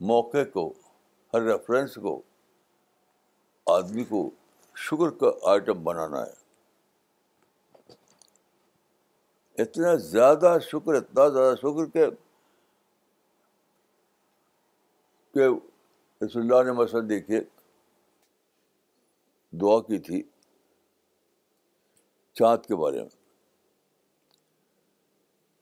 موقع 0.00 0.44
کو، 0.52 0.72
ہر 1.34 1.42
ریفرنس 1.42 1.94
کو، 1.94 2.22
آدمی 3.66 4.04
کو 4.04 4.30
شکر 4.76 5.10
کا 5.10 5.50
آئٹم 5.50 5.84
بنانا 5.84 6.26
ہے۔ 6.26 6.32
اتنا 9.62 9.94
زیادہ 9.94 10.58
شکر، 10.62 10.94
اتنا 10.94 11.28
زیادہ 11.28 11.54
شکر 11.56 11.86
کہ 11.86 12.27
کہ 15.34 15.40
رسول 16.24 16.42
اللہ 16.42 16.62
نے 16.62 16.72
مثلاً 16.72 17.08
دیکھیے، 17.08 17.40
دعا 19.52 19.80
کی 19.80 19.98
تھی 19.98 20.22
چاند 22.32 22.66
کے 22.66 22.76
بارے 22.76 23.00
میں۔ 23.00 23.08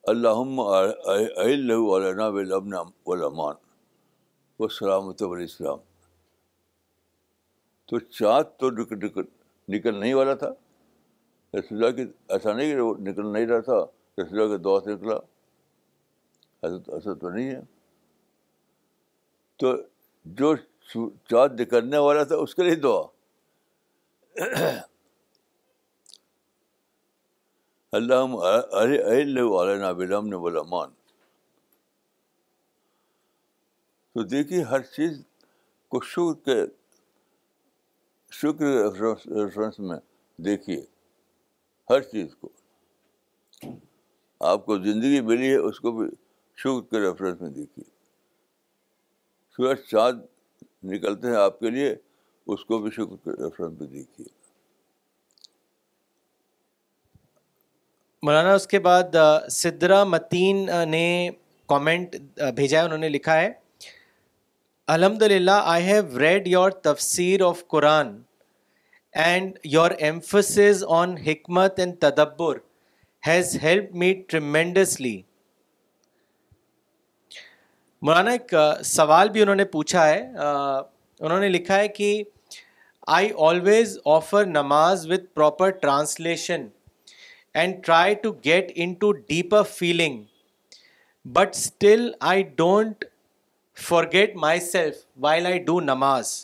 اللہم 0.02 0.60
علّہ 0.60 1.74
ولامن 1.76 2.74
ولامان 3.06 3.54
و 4.58 4.68
سلامت 4.68 5.22
والاسلام 5.22 5.78
تو 7.84 7.98
چاند 7.98 8.60
تو 8.60 8.70
نکل 9.68 10.00
نہیں 10.00 10.14
والا 10.14 10.34
تھا۔ 10.34 10.48
رسول 11.58 11.84
اللہ 11.84 11.96
کی، 11.96 12.12
ایسا 12.28 12.52
نہیں 12.52 12.74
کہ 12.74 12.80
وہ 12.80 12.94
نکل 12.94 13.32
نہیں 13.32 13.46
رہا 13.46 13.60
تھا۔ 13.60 13.84
رسول 14.22 14.40
اللہ 14.40 14.56
کے 14.56 14.62
دعا 14.62 14.80
سے 14.80 14.94
نکلا۔ 14.94 15.16
ایسا 16.62 17.14
تو 17.14 17.30
نہیں 17.30 17.50
ہے۔ 17.50 17.75
تو 19.60 19.74
جو 20.24 20.54
چاند 21.28 21.60
نکلنے 21.60 21.98
والا 21.98 22.22
تھا، 22.24 22.36
اس 22.36 22.54
کے 22.54 22.62
لیے 22.62 22.74
دعا۔ 22.74 23.02
اللہ 27.92 28.14
علّہ 28.72 29.92
بلامن 29.92 30.34
ولامان 30.34 30.90
تو 34.14 34.22
دیکھیے، 34.22 34.62
ہر 34.62 34.82
چیز 34.96 35.22
کو 35.92 36.00
شکر 36.00 36.44
کے، 36.44 36.60
شکر 38.32 38.64
ریفرنس 39.36 39.78
میں 39.78 39.98
دیکھیے، 40.38 40.84
ہر 41.90 42.00
چیز 42.12 42.34
کو۔ 42.36 42.48
آپ 44.40 44.64
کو 44.66 44.78
زندگی 44.78 45.20
ملی 45.20 45.50
ہے، 45.50 45.56
اس 45.58 45.80
کو 45.80 45.92
بھی 45.92 46.06
شکر 46.56 46.90
کے 46.90 47.00
ریفرنس 47.00 47.40
میں 47.40 47.50
دیکھیے۔ 47.50 47.95
سورج 49.56 49.78
چاند 49.90 50.20
نکلتے 50.92 51.28
ہیں 51.28 51.36
آپ 51.36 51.58
کے 51.60 51.70
لیے، 51.70 51.94
اس 52.46 52.64
کو 52.64 52.78
بھی 52.78 52.90
شکر 52.90 53.16
کے 53.24 53.30
ریفرنس 53.42 53.80
میں 53.80 53.88
دیکھیے۔ 53.88 54.26
مولانا، 58.22 58.52
اس 58.54 58.66
کے 58.66 58.78
بعد 58.78 59.16
سدرا 59.50 60.02
متین 60.04 60.66
نے 60.90 61.30
کامنٹ 61.68 62.16
بھیجا 62.56 62.78
ہے، 62.78 62.84
انہوں 62.84 62.98
نے 62.98 63.08
لکھا 63.08 63.40
ہے 63.40 63.50
الحمد 64.88 65.22
للہ 65.22 65.60
آئی 65.64 65.84
ہیو 65.84 66.18
ریڈ 66.18 66.48
یور 66.48 66.70
تفسیر 66.70 67.42
of 67.42 67.66
Quran 67.68 68.16
and 69.14 69.58
your 69.64 69.90
emphasis 69.98 70.84
on 70.88 71.16
حکمت 71.18 71.78
اینڈ 71.80 71.94
تدبر 72.00 72.58
ہیز 73.22 73.56
ہیلپ 73.62 73.94
می 73.94 74.12
ٹریمینڈسلی 74.28 75.20
مولانا، 78.02 78.30
ایک 78.30 78.54
سوال 78.84 79.28
بھی 79.28 79.42
انہوں 79.42 79.56
نے 79.56 79.64
پوچھا 79.64 80.06
ہے۔ 80.08 80.20
انہوں 81.20 81.40
نے 81.40 81.48
لکھا 81.48 81.76
ہے 81.76 81.88
کہ 81.88 82.22
آئی 83.06 83.30
آلویز 83.38 83.98
آفر 84.04 84.44
نماز 84.44 85.06
with 85.10 85.24
proper 85.34 85.70
translation 85.82 86.66
and 87.54 87.84
try 87.84 88.14
to 88.14 88.32
get 88.44 88.70
into 88.94 89.12
deeper 89.12 89.62
feeling 89.70 90.22
but 91.24 91.54
still 91.54 92.10
I 92.20 92.42
don't 92.56 93.04
forget 93.76 94.36
myself 94.60 94.96
while 95.20 95.46
I 95.46 95.58
do 95.58 95.80
نماز 95.80 96.34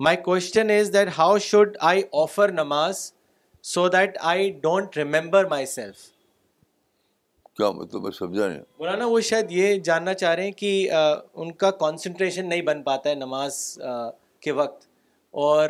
my 0.00 0.16
question 0.16 0.70
is 0.70 0.92
that 0.92 1.08
how 1.18 1.38
should 1.38 1.76
I 1.80 2.02
offer 2.12 2.52
نماز 2.52 3.12
so 3.64 3.88
that 3.88 4.18
I 4.20 4.50
don't 4.62 4.96
remember 4.96 5.44
myself 5.66 5.96
کیا 7.56 7.70
مطلب 7.70 8.14
سمجھا 8.14 8.48
نہیں۔ 8.48 8.60
مولانا 8.78 9.06
وہ 9.06 9.20
شاید 9.20 9.52
یہ 9.52 9.78
جاننا 9.78 10.14
چاہ 10.14 10.34
رہے 10.34 10.44
ہیں 10.44 10.52
کہ 10.52 10.90
ان 11.34 11.52
کا 11.52 11.70
کانسنٹریشن 11.70 12.48
نہیں 12.48 12.62
بن 12.62 12.82
پاتا 12.82 13.10
ہے 13.10 13.14
نماز 13.14 13.78
کے 14.40 14.52
وقت۔ 14.52 14.86
اور 15.30 15.68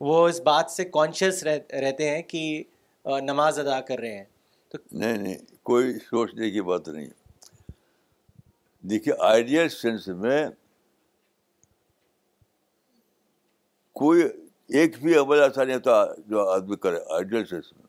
وہ 0.00 0.28
اس 0.28 0.40
بات 0.40 0.70
سے 0.70 0.84
کانشیس 0.84 1.42
رہتے 1.72 2.10
ہیں 2.10 2.22
کہ 2.22 2.62
نماز 3.20 3.58
ادا 3.58 3.80
کر 3.80 3.98
رہے 3.98 4.16
ہیں۔ 4.16 4.24
تو 4.68 4.78
نہیں 4.92 5.16
نہیں 5.16 5.38
کوئی 5.62 5.92
سوچنے 5.94 6.50
کی 6.50 6.60
بات 6.60 6.88
نہیں۔ 6.88 7.06
دیکھیے 8.82 9.14
آئیڈیل 9.20 9.68
سینس 9.68 10.08
میں 10.08 10.48
کوئی 13.92 14.22
ایک 14.68 14.96
بھی 15.02 15.18
عمل 15.18 15.42
ایسا 15.42 15.64
نہیں 15.64 15.76
ہوتا 15.76 16.04
جو 16.26 16.48
آدمی 16.48 16.76
کرے 16.76 16.96
آئیڈیل 16.96 17.44
سینس 17.44 17.72
میں۔ 17.76 17.87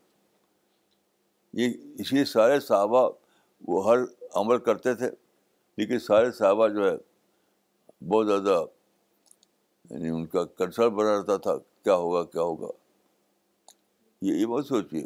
یہ 1.53 1.69
اس 1.97 2.13
لیے 2.13 2.25
سارے 2.25 2.59
صحابہ 2.59 3.09
وہ 3.67 3.91
ہر 3.91 3.97
عمل 4.33 4.57
کرتے 4.57 4.93
تھے، 4.95 5.09
لیکن 5.77 5.99
سارے 5.99 6.31
صحابہ 6.31 6.67
جو 6.67 6.91
ہے 6.91 6.97
بہت 8.07 8.27
زیادہ 8.27 8.65
یعنی 9.89 10.09
ان 10.09 10.25
کا 10.25 10.43
کنسرن 10.45 10.89
بنا 10.89 11.17
رہتا 11.17 11.37
تھا، 11.37 11.57
کیا 11.83 11.95
ہوگا 11.95 12.23
کیا 12.23 12.41
ہوگا۔ 12.41 12.67
یہ 14.21 14.33
یہ 14.33 14.61
سوچیے۔ 14.61 15.05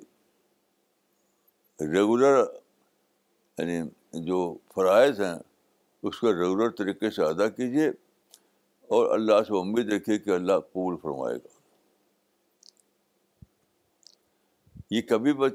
ریگولر 1.79 2.43
یعنی 3.57 3.81
جو 4.13 4.57
فرائض 4.75 5.21
ہیں، 5.21 5.35
اس 6.03 6.19
کو 6.19 6.33
ریگولر 6.33 6.69
طریقے 6.69 7.09
سے 7.09 7.23
ادا 7.23 7.47
کیجیے 7.47 7.89
اور 8.87 9.13
اللہ 9.13 9.43
سے 9.47 9.59
امید 9.59 9.93
رکھیے 9.93 10.17
کہ 10.19 10.29
اللہ 10.29 10.59
قبول 10.59 10.95
فرمائے 11.01 11.37
گا۔ 11.37 11.52
یہ 14.93 15.01
کبھی 15.01 15.33
بس 15.33 15.51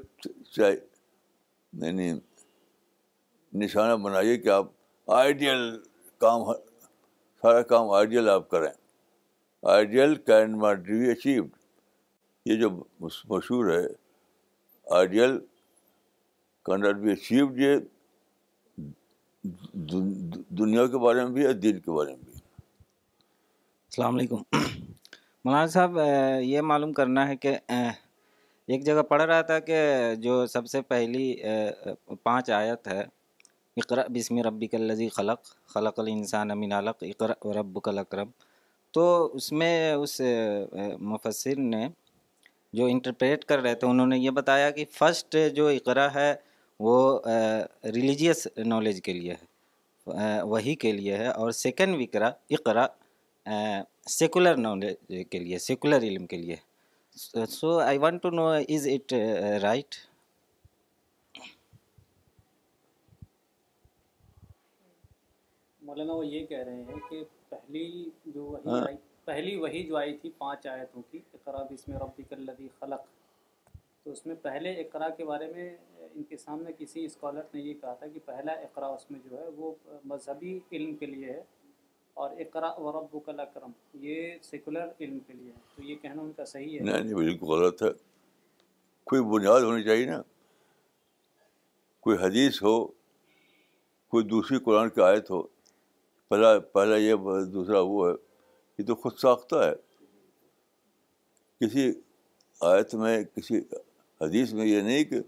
یعنی 0.57 2.13
نشانہ 3.53 4.03
بنائیے 4.03 4.37
کہ 4.37 4.49
آپ 4.49 4.65
آئیڈیل 5.07 5.79
کام 6.17 6.53
سارا 7.41 7.61
کام 7.61 7.89
آئیڈیل 7.89 8.29
آپ 8.29 8.49
کریں۔ 8.49 8.73
Ideal 9.63 10.15
can 10.15 10.59
not 10.59 10.79
be 10.79 11.11
achieved. 11.11 11.49
یہ 12.45 12.55
جو 12.55 12.69
مشہور 12.99 13.65
ہے، 13.71 13.87
ideal 14.95 15.39
can 16.65 16.81
not 16.81 16.95
be 16.95 17.11
achieved, 17.11 17.59
یہ 17.59 17.77
دنیا 20.49 20.87
کے 20.87 20.97
بارے 20.97 21.23
میں 21.23 21.31
بھی 21.31 21.45
اور 21.45 21.53
دل 21.53 21.79
کے 21.79 21.91
بارے 21.91 22.15
میں 22.15 22.23
بھی 22.23 22.33
السلام 22.33 24.15
علیکم۔ 24.15 24.37
مولانا 25.45 25.67
صاحب 25.67 25.99
یہ 26.41 26.61
معلوم 26.61 26.93
کرنا 26.93 27.27
ہے 27.27 27.37
کہ 27.37 27.57
ایک 28.69 28.83
جگہ 28.85 29.01
پڑھ 29.09 29.21
رہا 29.21 29.41
تھا 29.41 29.57
کہ 29.59 29.79
جو 30.21 30.45
سب 30.47 30.65
سے 30.67 30.81
پہلی 30.87 31.35
پانچ 32.23 32.49
آیت 32.51 32.87
ہے 32.87 33.03
اقرا 33.77 34.03
بسم 34.13 34.37
ربک 34.45 34.75
الذی 34.75 35.07
خلق 35.15 35.53
خلق 35.73 35.99
الانسان 35.99 36.47
من 36.59 36.71
علق 36.73 37.03
اقرا 37.07 37.33
ربک 37.59 37.87
الاکرم. 37.87 38.29
تو 38.93 39.03
اس 39.35 39.51
میں 39.51 39.93
اس 39.93 40.19
مفسر 41.11 41.59
نے 41.59 41.87
جو 42.73 42.85
انٹرپریٹ 42.85 43.45
کر 43.45 43.59
رہے 43.61 43.75
تھے، 43.75 43.87
انہوں 43.87 44.07
نے 44.07 44.17
یہ 44.17 44.29
بتایا 44.31 44.69
کہ 44.71 44.85
فرسٹ 44.91 45.35
جو 45.55 45.67
اقرا 45.67 46.07
ہے، 46.13 46.33
وہ 46.79 47.19
ریلیجیس 47.95 48.47
نالج 48.65 49.01
کے 49.03 49.13
لیے 49.13 49.33
ہے 49.33 50.41
وہی 50.51 50.75
کے 50.75 50.91
لیے 50.91 51.17
ہے، 51.17 51.27
اور 51.27 51.51
سیکنڈ 51.51 51.95
وکرا 52.01 52.31
اقرا 52.51 52.85
سیکولر 54.17 54.57
نالج 54.57 55.13
کے 55.31 55.39
لیے، 55.39 55.59
سیکولر 55.59 56.01
علم 56.03 56.25
کے 56.27 56.37
لیے 56.37 56.55
so 57.19 57.77
I 57.79 57.97
want 57.97 58.21
to 58.21 58.29
know 58.31 58.47
is 58.47 58.87
it 58.87 59.13
right 59.61 59.95
مولانا 65.81 66.13
وہ 66.13 66.25
یہ 66.25 66.45
کہہ 66.45 66.63
رہے 66.65 66.83
ہیں 66.83 66.99
کہ 67.09 67.23
پہلی 67.49 68.09
جو 68.25 68.43
وہی 68.43 68.79
آئی 68.79 68.95
پہلی 69.25 69.55
وہی 69.55 69.83
جو 69.83 69.97
آئی 69.97 70.17
تھی 70.17 70.29
پانچ 70.37 70.67
آیتوں 70.67 71.01
کی 71.11 71.19
اقرا 71.33 71.63
بسم 71.63 71.91
ربک 71.93 72.33
الذی 72.33 72.67
خلق 72.79 73.05
تو 74.03 74.11
اس 74.11 74.25
میں 74.25 74.35
پہلے 74.41 74.71
اقرا 74.81 75.09
کے 75.09 75.25
بارے 75.25 75.47
میں 75.47 75.69
ان 76.05 76.23
کے 76.23 76.37
سامنے 76.37 76.71
کسی 76.77 77.05
اسکالر 77.05 77.53
نے 77.53 77.61
یہ 77.61 77.73
کہا 77.81 77.93
تھا 77.93 78.07
کہ 78.07 78.19
پہلا 78.25 78.51
اقرا 78.61 78.87
اس 78.87 79.09
میں 79.11 79.19
جو 79.29 79.37
ہے 79.39 79.47
وہ 79.55 79.73
مذہبی 80.05 80.59
علم 80.71 80.95
کے 80.95 81.05
لیے 81.05 81.31
ہے 81.31 81.41
اور 82.19 82.29
اقرا 82.31 82.71
و 82.77 83.01
ربک 83.01 83.29
الاکرم 83.29 83.71
یہ 83.93 84.33
سیکولر 84.41 84.87
علم 85.01 85.19
کے 85.19 85.33
لیے 85.33 85.51
ہے۔ 85.51 85.57
تو 85.75 85.83
یہ 85.83 85.95
کہنا 85.95 86.21
ان 86.21 86.31
کا 86.31 86.45
صحیح 86.45 86.79
ہے۔ 86.79 86.83
نہیں 86.83 87.03
نہیں 87.03 87.13
بالکل 87.13 87.45
غلط 87.45 87.83
ہے۔ 87.83 87.87
کوئی 89.03 89.21
بنیاد 89.21 89.61
ہونی 89.61 89.83
چاہیے 89.83 90.05
نا۔ 90.05 90.21
کوئی 91.99 92.17
حدیث 92.21 92.63
ہو، 92.63 92.87
کوئی 94.07 94.25
دوسری 94.25 94.59
قرآن 94.59 94.89
کی 94.89 95.01
آیت 95.01 95.31
ہو، 95.31 95.41
پہلا 96.27 96.59
پہلا 96.59 96.95
یہ، 96.95 97.13
دوسرا 97.53 97.79
وہ 97.79 98.07
ہے، 98.07 98.13
یہ 98.77 98.85
تو 98.85 98.95
خود 98.95 99.17
ساختہ 99.17 99.55
ہے۔ 99.55 99.75
کسی 101.59 101.93
آیت 102.61 102.95
میں، 102.95 103.23
کسی 103.23 103.57
حدیث 104.21 104.53
میں 104.53 104.65
یہ 104.65 104.81
نہیں 104.81 105.03
کہ 105.03 105.21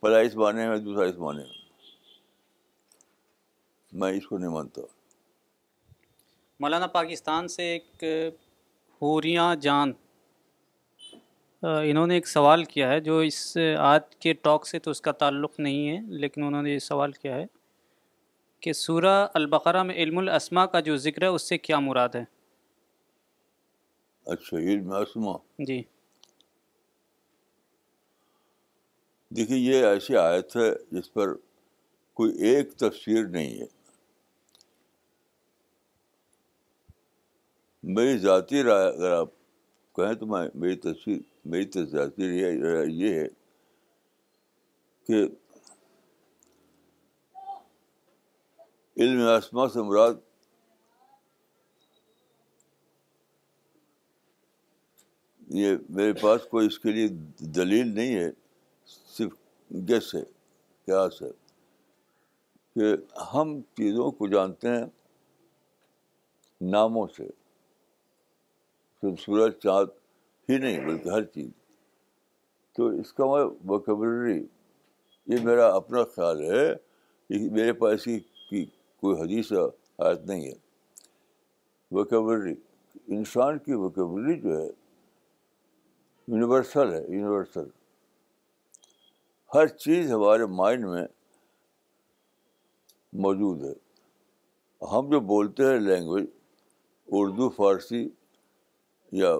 پہلا 0.00 0.18
اس 0.18 0.36
معنی 0.36 0.68
میں 0.68 0.78
دوسرا 0.78 1.04
اس 1.04 1.16
معنی 1.16 1.38
میں 1.38 1.66
میں 3.92 4.12
اس 4.12 4.26
کو 4.26 4.38
نہیں 4.38 4.50
مانتا۔ 4.50 4.82
مولانا 6.60 6.86
پاکستان 6.86 7.48
سے 7.48 7.62
ایک 7.62 8.04
حوریاں 9.02 9.54
جان 9.56 9.92
انہوں 11.62 12.06
نے 12.06 12.14
ایک 12.14 12.28
سوال 12.28 12.64
کیا 12.64 12.88
ہے 12.88 13.00
جو 13.00 13.18
اس 13.18 13.56
آج 13.78 14.16
کے 14.18 14.32
ٹاک 14.32 14.66
سے 14.66 14.78
تو 14.78 14.90
اس 14.90 15.00
کا 15.00 15.12
تعلق 15.12 15.60
نہیں 15.60 15.88
ہے 15.88 16.00
لیکن 16.18 16.42
انہوں 16.42 16.62
نے 16.62 16.72
یہ 16.72 16.78
سوال 16.78 17.12
کیا 17.12 17.36
ہے 17.36 17.44
کہ 18.62 18.72
سورہ 18.72 19.26
البقرہ 19.34 19.82
میں 19.82 19.94
علم 19.94 20.18
الاسما 20.18 20.66
کا 20.66 20.80
جو 20.80 20.96
ذکر 20.96 21.22
ہے 21.22 21.26
اس 21.26 21.48
سے 21.48 21.58
کیا 21.58 21.78
مراد 21.78 22.14
ہے؟ 22.14 22.24
اچھا 24.26 24.56
علم 24.56 24.92
اسما 24.92 25.32
جی۔ 25.58 25.82
دیکھیے 29.30 29.58
یہ 29.58 29.84
ایسی 29.84 30.16
آیت 30.16 30.56
ہے 30.56 30.70
جس 30.92 31.12
پر 31.12 31.34
کوئی 32.16 32.32
ایک 32.38 32.72
تفسیر 32.76 33.26
نہیں 33.26 33.58
ہے۔ 33.60 33.75
میری 37.94 38.18
ذاتی 38.18 38.62
رائے 38.62 38.86
اگر 38.88 39.12
آپ 39.12 39.28
کہیں 39.94 40.14
تو 40.14 40.26
میں 40.26 40.48
میری 40.54 40.76
تصویر 40.76 41.18
میری 41.44 41.84
ذاتی 41.84 42.24
یہ 42.92 43.14
ہے 43.14 43.28
کہ 45.06 45.26
علم 48.96 49.20
اسما 49.36 49.68
سے 49.68 49.82
مراد 49.82 50.14
یہ 55.48 55.76
میرے 55.88 56.12
پاس 56.12 56.44
کوئی 56.50 56.66
اس 56.66 56.78
کے 56.78 56.92
لیے 56.92 57.08
دلیل 57.38 57.94
نہیں 57.94 58.14
ہے، 58.14 58.30
صرف 58.88 59.32
گیس 59.88 60.14
ہے، 60.14 60.22
قیاس 60.84 61.22
ہے 61.22 61.30
کہ 62.74 62.94
ہم 63.34 63.60
چیزوں 63.60 64.10
کو 64.10 64.26
جانتے 64.26 64.68
ہیں 64.68 64.84
ناموں 66.60 67.06
سے۔ 67.16 67.45
صرف 69.00 69.20
سورج 69.20 69.52
چاند 69.52 69.88
ہی 70.50 70.58
نہیں، 70.58 70.86
بلکہ 70.86 71.08
ہر 71.08 71.22
چیز۔ 71.22 71.50
تو 72.76 72.86
اس 72.86 73.12
کا 73.12 73.24
میں 73.24 73.44
وکیبلری 73.66 74.46
یہ 75.26 75.36
میرا 75.44 75.74
اپنا 75.74 76.04
خیال 76.04 76.40
ہے 76.40 76.74
کہ 77.28 77.50
میرے 77.50 77.72
پاس 77.72 78.04
کی 78.04 78.64
کوئی 79.00 79.20
حدیث 79.20 79.52
آیت 79.98 80.20
نہیں 80.26 80.46
ہے۔ 80.46 80.52
وکیبلری 81.90 82.54
انسان 83.06 83.58
کی 83.58 83.72
وکیبلری 83.72 84.40
جو 84.40 84.60
ہے 84.60 84.66
یونیورسل 86.28 86.92
ہے 86.92 87.02
یونیورسل 87.02 87.68
ہر 89.54 89.66
چیز 89.66 90.12
ہمارے 90.12 90.46
مائنڈ 90.46 90.86
میں 90.86 91.06
موجود 93.12 93.62
ہے۔ 93.62 93.72
ہم 94.84 95.10
جو 95.10 95.20
بولتے 95.20 95.64
ہیں 95.64 95.80
لینگویج 95.80 96.26
اردو، 97.06 97.48
فارسی 97.48 98.08
یا 99.12 99.36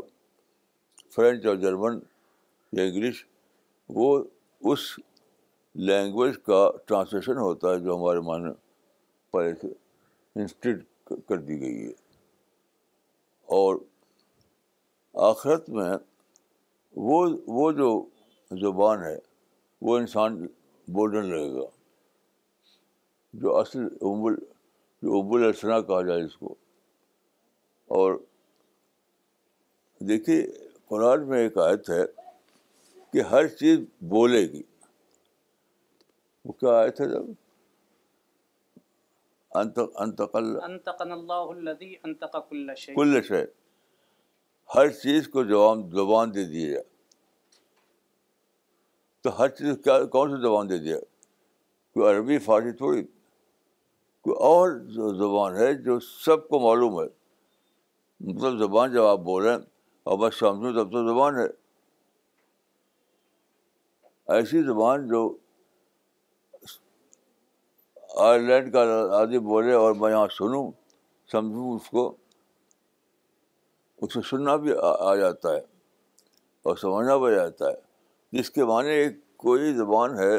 فرینچ 1.10 1.46
اور 1.46 1.56
جرمن 1.56 1.98
یا 2.72 2.82
انگلش، 2.84 3.26
وہ 3.88 4.24
اس 4.60 4.98
لینگویج 5.74 6.34
کا 6.46 6.70
ٹرانسلیشن 6.86 7.36
ہوتا 7.36 7.70
ہے 7.70 7.78
جو 7.78 7.96
ہمارے 7.96 8.20
معنی 8.20 8.52
پہلے 9.30 9.54
سے 9.54 9.66
انسٹیٹ 10.36 10.78
کر 11.04 11.36
دی 11.36 11.60
گئی 11.60 11.86
ہے۔ 11.86 11.92
اور 13.42 13.76
آخرت 15.14 15.68
میں 15.70 15.90
وہ 16.96 17.36
وہ 17.46 17.72
جو 17.72 18.06
زبان 18.50 19.02
ہے، 19.02 19.18
وہ 19.82 19.98
انسان 19.98 20.46
بولنے 20.88 21.20
لگے 21.20 21.54
گا۔ 21.54 21.66
جو 23.32 23.56
اصل 23.56 23.80
ابول 23.84 24.36
جو 25.02 25.20
ابول 25.20 25.44
السنا 25.44 25.80
کہا 25.80 26.02
جائے 26.02 26.22
اس 26.22 26.36
کو۔ 26.36 26.54
اور 27.86 28.25
دیکھیے 30.00 30.46
قرآن 30.88 31.28
میں 31.28 31.38
ایک 31.38 31.58
آیت 31.58 31.90
ہے 31.90 32.04
کہ 33.12 33.20
ہر 33.20 33.48
چیز 33.48 33.78
بولے 34.00 34.52
گی۔ 34.52 34.62
وہ 36.44 36.52
کیا 36.52 36.70
آیت 36.70 37.00
ہے 37.00 37.06
جب؟ 37.06 37.22
کل 42.94 43.22
شے 43.22 43.44
ہر 44.74 44.88
چیز 44.88 45.28
کو 45.28 45.44
جواب 45.44 45.78
زبان 45.92 46.34
دے 46.34 46.44
دیا 46.44 46.70
جائے 46.70 46.82
تو 49.20 49.38
ہر 49.38 49.48
چیز 49.48 49.76
کیا 49.84 50.04
کون 50.04 50.30
سی 50.30 50.42
زبان 50.42 50.68
دے 50.68 50.78
دیا 50.78 50.96
کوئی 51.92 52.14
عربی 52.14 52.38
فارسی 52.38 52.72
تھوڑی؟ 52.72 53.02
کوئی 54.20 54.36
اور 54.36 54.70
زبان 55.14 55.56
ہے 55.56 55.74
جو 55.74 56.00
سب 56.00 56.48
کو 56.48 56.58
معلوم 56.58 57.00
ہے۔ 57.00 57.06
مطلب 58.20 58.58
زبان 58.58 58.92
جب 58.92 59.04
آپ 59.04 59.18
بولیں 59.18 59.56
اور 60.06 60.18
بس 60.18 60.38
سمجھوں 60.38 60.72
تب 60.72 60.92
تو 60.92 61.08
زبان 61.08 61.38
ہے۔ 61.38 61.46
ایسی 64.28 64.62
زبان 64.62 65.08
جو 65.08 65.36
آئرلینڈ 68.16 68.72
کا 68.72 68.80
آدمی 69.16 69.38
بولے 69.38 69.72
اور 69.72 69.94
میں 69.94 70.10
یہاں 70.10 70.26
سنوں، 70.28 70.70
سمجھوں 71.32 71.76
اس 71.76 71.90
کو، 71.90 72.16
اسے 73.96 74.20
سننا 74.22 74.56
بھی 74.56 74.72
آ 75.00 75.14
جاتا 75.14 75.52
ہے 75.52 75.60
اور 76.62 76.76
سمجھنا 76.76 77.16
بھی 77.16 77.34
جاتا 77.34 77.66
ہے۔ 77.66 77.74
جس 78.32 78.50
کے 78.50 78.64
معنی 78.64 78.88
ایک 78.88 79.36
کوئی 79.36 79.74
زبان 79.74 80.18
ہے 80.18 80.34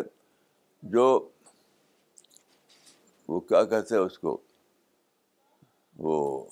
جو 0.83 1.29
وہ 3.27 3.39
کیا 3.39 3.63
کہتے 3.63 3.95
ہیں 3.95 4.01
اس 4.01 4.19
کو؟ 4.19 4.37
وہ 5.97 6.45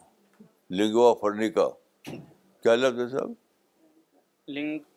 لنگوا 0.70 1.14
فرنی 1.14 1.50
کا۔ 1.50 1.70
کیا 2.66 2.76
لفظ 2.76 3.00
ہے 3.00 3.08
صاحب؟ 3.08 3.32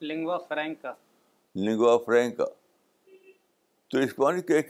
لنگوا 0.00 0.38
فرینکا۔ 0.38 0.94
لنگوا 1.54 1.98
فرینکا۔ 1.98 2.44
تو 3.90 3.98
اس 3.98 4.18
معنی 4.18 4.42
کہ 4.42 4.52
ایک 4.52 4.66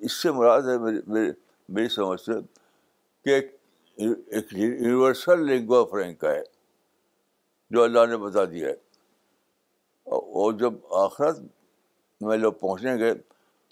اس 0.00 0.12
سے 0.12 0.30
مراد 0.30 0.62
ہے 0.62 0.78
میری 1.06 1.30
میری 1.68 1.88
سمجھ 1.88 2.20
سے 2.20 2.32
کہ 3.24 3.34
ایک 3.34 3.56
ایک 4.26 4.46
یونیورسل 4.52 5.46
لنگوا 5.46 5.84
فرینکا 5.84 6.32
ہے 6.32 6.42
جو 7.70 7.82
اللہ 7.82 8.06
نے 8.06 8.16
بتا 8.16 8.44
دیا 8.44 8.68
ہے۔ 8.68 8.74
اور 10.06 10.52
جب 10.52 10.72
آخرت 10.90 11.38
میں 12.20 12.36
لوگ 12.36 12.52
پہنچیں 12.52 12.98
گے 12.98 13.14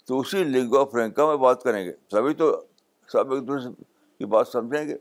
تو 0.05 0.19
اسی 0.19 0.43
لنگوا 0.43 0.85
فرینکا 0.85 1.25
میں 1.25 1.37
بات 1.37 1.63
کریں 1.63 1.85
گے۔ 1.85 1.93
سبھی 2.11 2.33
تو 2.33 2.65
سب 3.07 3.33
ایک 3.33 3.47
دوسرے 3.47 3.83
کی 4.17 4.25
بات 4.25 4.47
سمجھیں 4.47 4.87
گے۔ 4.87 4.97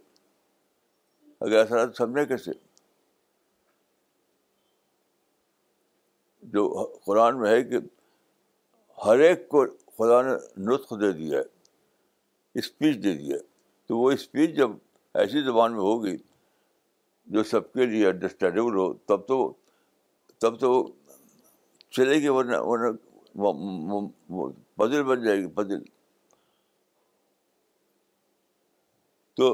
اگر 1.41 1.59
ایسا 1.59 1.85
تو 1.85 1.93
سمجھیں 1.93 2.25
کیسے؟ 2.25 2.66
جو 6.53 6.69
قرآن 7.05 7.41
میں 7.41 7.51
ہے 7.51 7.63
کہ 7.65 7.79
ہر 8.99 9.19
ایک 9.19 9.49
کو 9.49 9.65
خدا 9.97 10.21
نے 10.23 10.35
نطخ 10.67 10.93
دے 11.01 11.13
دیا 11.13 11.39
ہے، 11.39 11.45
اسپیچ 12.55 12.97
دے 13.05 13.13
دیا 13.13 13.37
ہے۔ 13.37 13.43
تو 13.87 13.99
وہ 13.99 14.11
اسپیچ 14.11 14.51
جب 14.57 14.71
ایسی 15.15 15.43
زبان 15.43 15.73
میں 15.73 15.81
ہوگی 15.81 16.17
جو 17.27 17.43
سب 17.43 17.73
کے 17.73 17.87
لیے 17.87 18.07
انڈرسٹینڈیبل 18.09 18.77
ہو، 18.77 18.93
تب 18.95 19.27
تو 19.29 19.53
تب 20.41 20.59
تو 20.61 20.71
چلے 21.91 22.15
گی، 22.15 22.29
ورنہ 22.29 22.57
ورنہ 22.61 22.91
پزل 24.77 25.03
بن 25.03 25.23
جائے 25.25 25.39
گی 25.39 25.47
پزل 25.47 25.83
تو 29.37 29.47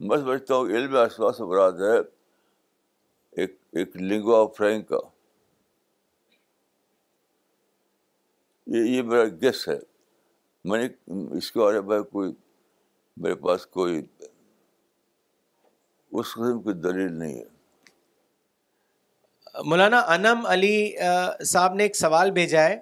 میں 0.00 0.16
سمجھتا 0.16 0.54
ہوں 0.54 0.66
علم 0.66 0.96
آسواس 0.96 1.40
مراد 1.40 1.80
ہے 1.80 1.98
ایک 3.32 3.56
ایک 3.72 3.96
لنگوا 3.96 4.46
فرینک 4.56 4.88
کا 4.88 4.98
یہ 8.68 8.82
یہ 8.82 9.02
میرا 9.02 9.24
گیس 9.24 9.68
ہے۔ 9.68 9.78
میں 10.64 10.88
نے 10.88 11.12
اس 11.38 11.52
کے 11.52 11.58
بارے 11.58 11.80
میں 11.80 12.00
کوئی 12.00 12.32
میرے 13.16 13.34
پاس 13.34 13.66
کوئی 13.66 14.06
اس 16.12 16.32
قسم 16.32 16.62
کی 16.62 16.72
دلیل 16.72 17.12
نہیں 17.12 17.38
ہے۔ 17.38 17.44
مولانا 19.64 19.98
انم 19.98 20.46
علی 20.46 20.96
صاحب 21.44 21.74
نے 21.74 21.82
ایک 21.82 21.96
سوال 21.96 22.30
بھیجا 22.30 22.68
ہے۔ 22.68 22.80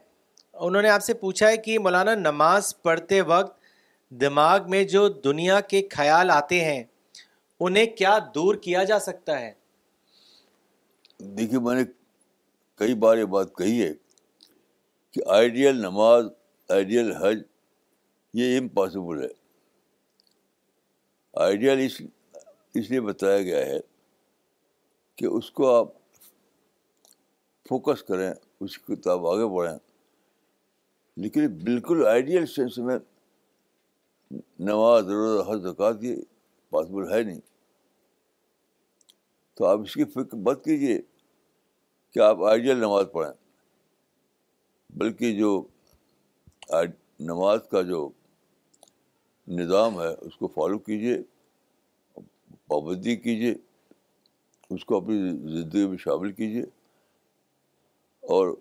انہوں 0.53 0.83
نے 0.83 0.89
آپ 0.89 1.03
سے 1.03 1.15
پوچھا 1.15 1.49
ہے 1.49 1.57
کہ 1.57 1.79
مولانا 1.79 2.15
نماز 2.15 2.83
پڑھتے 2.83 3.21
وقت 3.21 3.61
دماغ 4.11 4.71
میں 4.71 4.85
جو 4.85 5.09
دنیا 5.09 5.61
کے 5.61 5.89
خیال 5.91 6.31
آتے 6.31 6.65
ہیں 6.65 6.85
انہیں 7.61 7.87
کیا 7.87 8.19
دور 8.35 8.55
کیا 8.55 8.85
جا 8.85 8.99
سکتا 8.99 9.41
ہے؟ 9.41 9.53
دیکھیے 11.21 11.61
میں 11.61 11.75
نے 11.75 11.83
کئی 12.75 12.95
بار 12.95 13.17
یہ 13.17 13.25
بات 13.25 13.55
کہی 13.57 13.83
ہے۔ 13.83 14.06
کہ 15.17 15.23
آئیڈیل 15.27 15.77
نماز، 15.77 16.25
آئیڈیل 16.69 17.13
حج، 17.13 17.43
یہ 18.35 18.59
امپاسبل 18.59 19.23
ہے۔ 19.23 19.29
آئیڈیل 21.33 21.87
اس 21.87 22.03
اس 22.75 22.91
لیے 22.91 23.01
بتایا 23.01 23.43
گیا 23.43 23.67
ہے 23.67 23.81
کہ 25.17 25.25
اس 25.25 25.51
کو 25.51 25.75
آپ 25.75 25.89
فوکس 27.69 28.03
کریں، 28.03 28.35
اس 28.61 28.79
کی 28.79 28.97
کتاب 28.97 29.27
آگے 29.27 29.57
بڑھیں۔ 29.57 29.79
لیکن 31.17 31.59
بالکل 31.65 32.07
آئیڈیل 32.07 32.47
سینس 32.47 32.79
میں 32.79 32.99
نماز، 34.59 35.09
روزہ، 35.09 35.51
حج 35.51 35.63
زکات 35.63 35.97
یہ 36.01 36.17
پاسبل 36.71 37.13
ہے 37.13 37.23
نہیں۔ 37.23 37.41
تو 39.55 39.65
آپ 39.65 39.79
اس 39.79 39.95
کی 39.95 40.05
فکر 40.05 40.35
مت 40.35 40.65
کیجیے 40.65 41.01
کہ 42.11 42.19
آپ 42.19 42.45
آئیڈیل 42.45 42.77
نماز 42.77 43.05
پڑھیں۔ 43.13 43.46
بلکہ 44.97 45.39
جو 45.39 45.51
نماز 47.21 47.61
کا 47.71 47.83
جو 47.83 48.09
نظام 49.49 50.01
ہے، 50.01 50.09
اس 50.21 50.37
کو 50.37 50.47
فالو 50.47 50.79
کیجیے 50.79 51.17
پابندی 52.67 53.17
کیجیے 53.17 53.55
اس 54.71 54.85
کو 54.85 54.97
اپنی 54.97 55.19
زندگی 55.53 55.87
میں 55.87 55.99
شامل 55.99 56.33
کیجیے 56.33 56.63
اور 58.23 58.55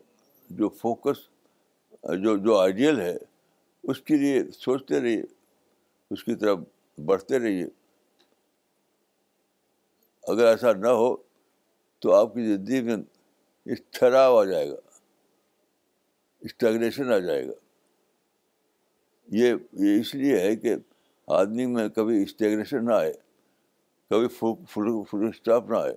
جو 0.50 0.70
فوکس 0.70 1.18
جو 2.24 2.38
جو 2.38 2.58
آئیڈیل 2.60 3.00
ہے، 3.02 3.18
اس 3.84 4.02
کے 4.02 4.16
لیے 4.16 4.44
سوچتے 4.52 5.02
رہیے، 5.02 5.24
اس 6.12 6.24
کی 6.24 6.36
طرف 6.36 6.60
بڑھتے 7.06 7.40
رہیے۔ 7.40 7.66
اگر 10.24 10.46
ایسا 10.46 10.74
نہ 10.74 10.88
ہو، 10.88 11.16
تو 12.00 12.14
آپ 12.14 12.34
کی 12.34 12.56
زندگی 12.56 12.82
میں 12.82 12.98
ٹھہراؤ 13.92 14.38
آ 14.38 14.44
جائے 14.44 14.70
گا۔ 14.70 14.76
اسٹیگنیشن 16.46 17.12
آ 17.12 17.18
جائے 17.20 17.48
گا۔ 17.48 17.54
یہ 19.28 19.54
یہ 19.74 20.00
اس 20.00 20.16
لیے 20.16 20.40
ہے 20.40 20.56
کہ 20.56 20.76
آدمی 21.28 21.66
میں 21.66 21.88
کبھی 21.90 22.22
اسٹیگنیشن 22.24 22.86
نہ 22.86 22.94
آئے، 22.94 23.14
کبھی 24.10 24.28
فل 24.28 25.28
اسٹاپ 25.28 25.70
نہ 25.70 25.78
آئے۔ 25.78 25.96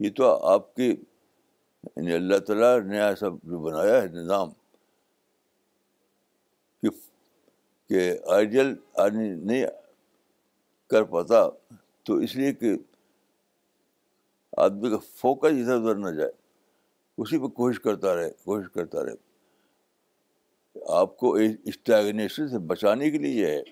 یہ 0.00 0.10
تو 0.16 0.46
آپ 0.46 0.74
کی 0.74 0.88
یعنی 1.96 2.12
اللہ 2.12 2.38
تعالیٰ 2.38 2.80
نے 2.80 3.00
ایسا 3.02 3.26
جو 3.42 3.58
بنایا 3.58 4.02
ہے، 4.02 4.08
نظام 4.08 4.48
کہ 7.88 8.18
آئیڈیل 8.26 8.74
آدمی 8.94 9.28
نہیں 9.28 9.64
کر 10.90 11.02
پاتا، 11.02 11.48
تو 12.02 12.14
اس 12.14 12.36
لیے 12.36 12.52
کہ 12.52 12.74
آدمی 14.56 14.90
کا 14.90 14.98
فوکس 15.14 15.50
ادھر 15.50 15.74
ادھر 15.74 15.94
نہ 15.94 16.10
جائے۔ 16.10 16.32
اسی 17.20 17.38
پہ 17.38 17.46
کوشش 17.46 17.80
کرتا 17.80 18.14
رہے، 18.14 18.30
کوشش 18.30 18.72
کرتا 18.74 19.04
رہے۔ 19.04 19.12
آپ 20.88 21.16
کو 21.16 21.34
اسٹیگنیشن 21.64 22.48
سے 22.48 22.58
بچانے 22.58 23.10
کے 23.10 23.18
لیے 23.18 23.42
یہ 23.42 23.46
ہے۔ 23.46 23.62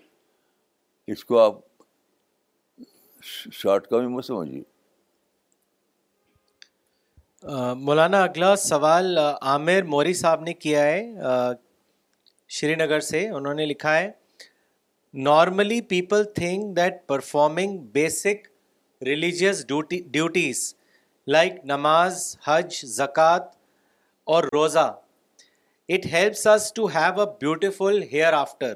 اس 1.06 1.24
کو 1.24 1.38
آپ 1.38 1.54
شارٹ 3.52 3.86
کا 3.86 3.98
بھی 3.98 4.06
مت 4.06 4.24
سمجھیے۔ 4.24 4.62
مولانا، 7.76 8.22
اگلا 8.22 8.56
سوال 8.56 9.18
عامر 9.40 9.82
موری 9.82 10.14
صاحب 10.14 10.42
نے 10.42 10.54
کیا 10.54 10.82
ہے۔ 10.82 11.12
شری 12.48 12.74
نگر 12.74 13.00
سے 13.00 13.28
انہوں 13.28 13.54
نے 13.54 13.66
لکھا 13.66 13.98
ہے۔ 13.98 14.10
Normally 15.14 15.80
people 15.80 16.24
think 16.24 16.76
that 16.76 17.06
performing 17.06 17.78
basic 17.78 18.48
religious 19.02 19.66
duties 20.10 20.74
like 21.28 21.54
نماز 21.64 22.20
حج 22.44 22.74
زکوٰۃ 22.86 23.48
اور 24.26 24.44
روزہ 24.52 24.86
it 25.88 26.06
helps 26.12 26.46
us 26.46 26.72
to 26.72 26.86
have 26.86 27.20
a 27.20 27.26
beautiful 27.40 28.02
hereafter 28.32 28.74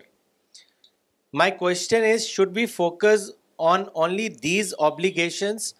my 1.34 1.52
question 1.52 2.04
is 2.04 2.24
should 2.24 2.52
be 2.54 2.66
focus 2.66 3.30
on 3.58 3.84
only 3.92 4.28
these 4.42 4.74
obligations 4.78 5.72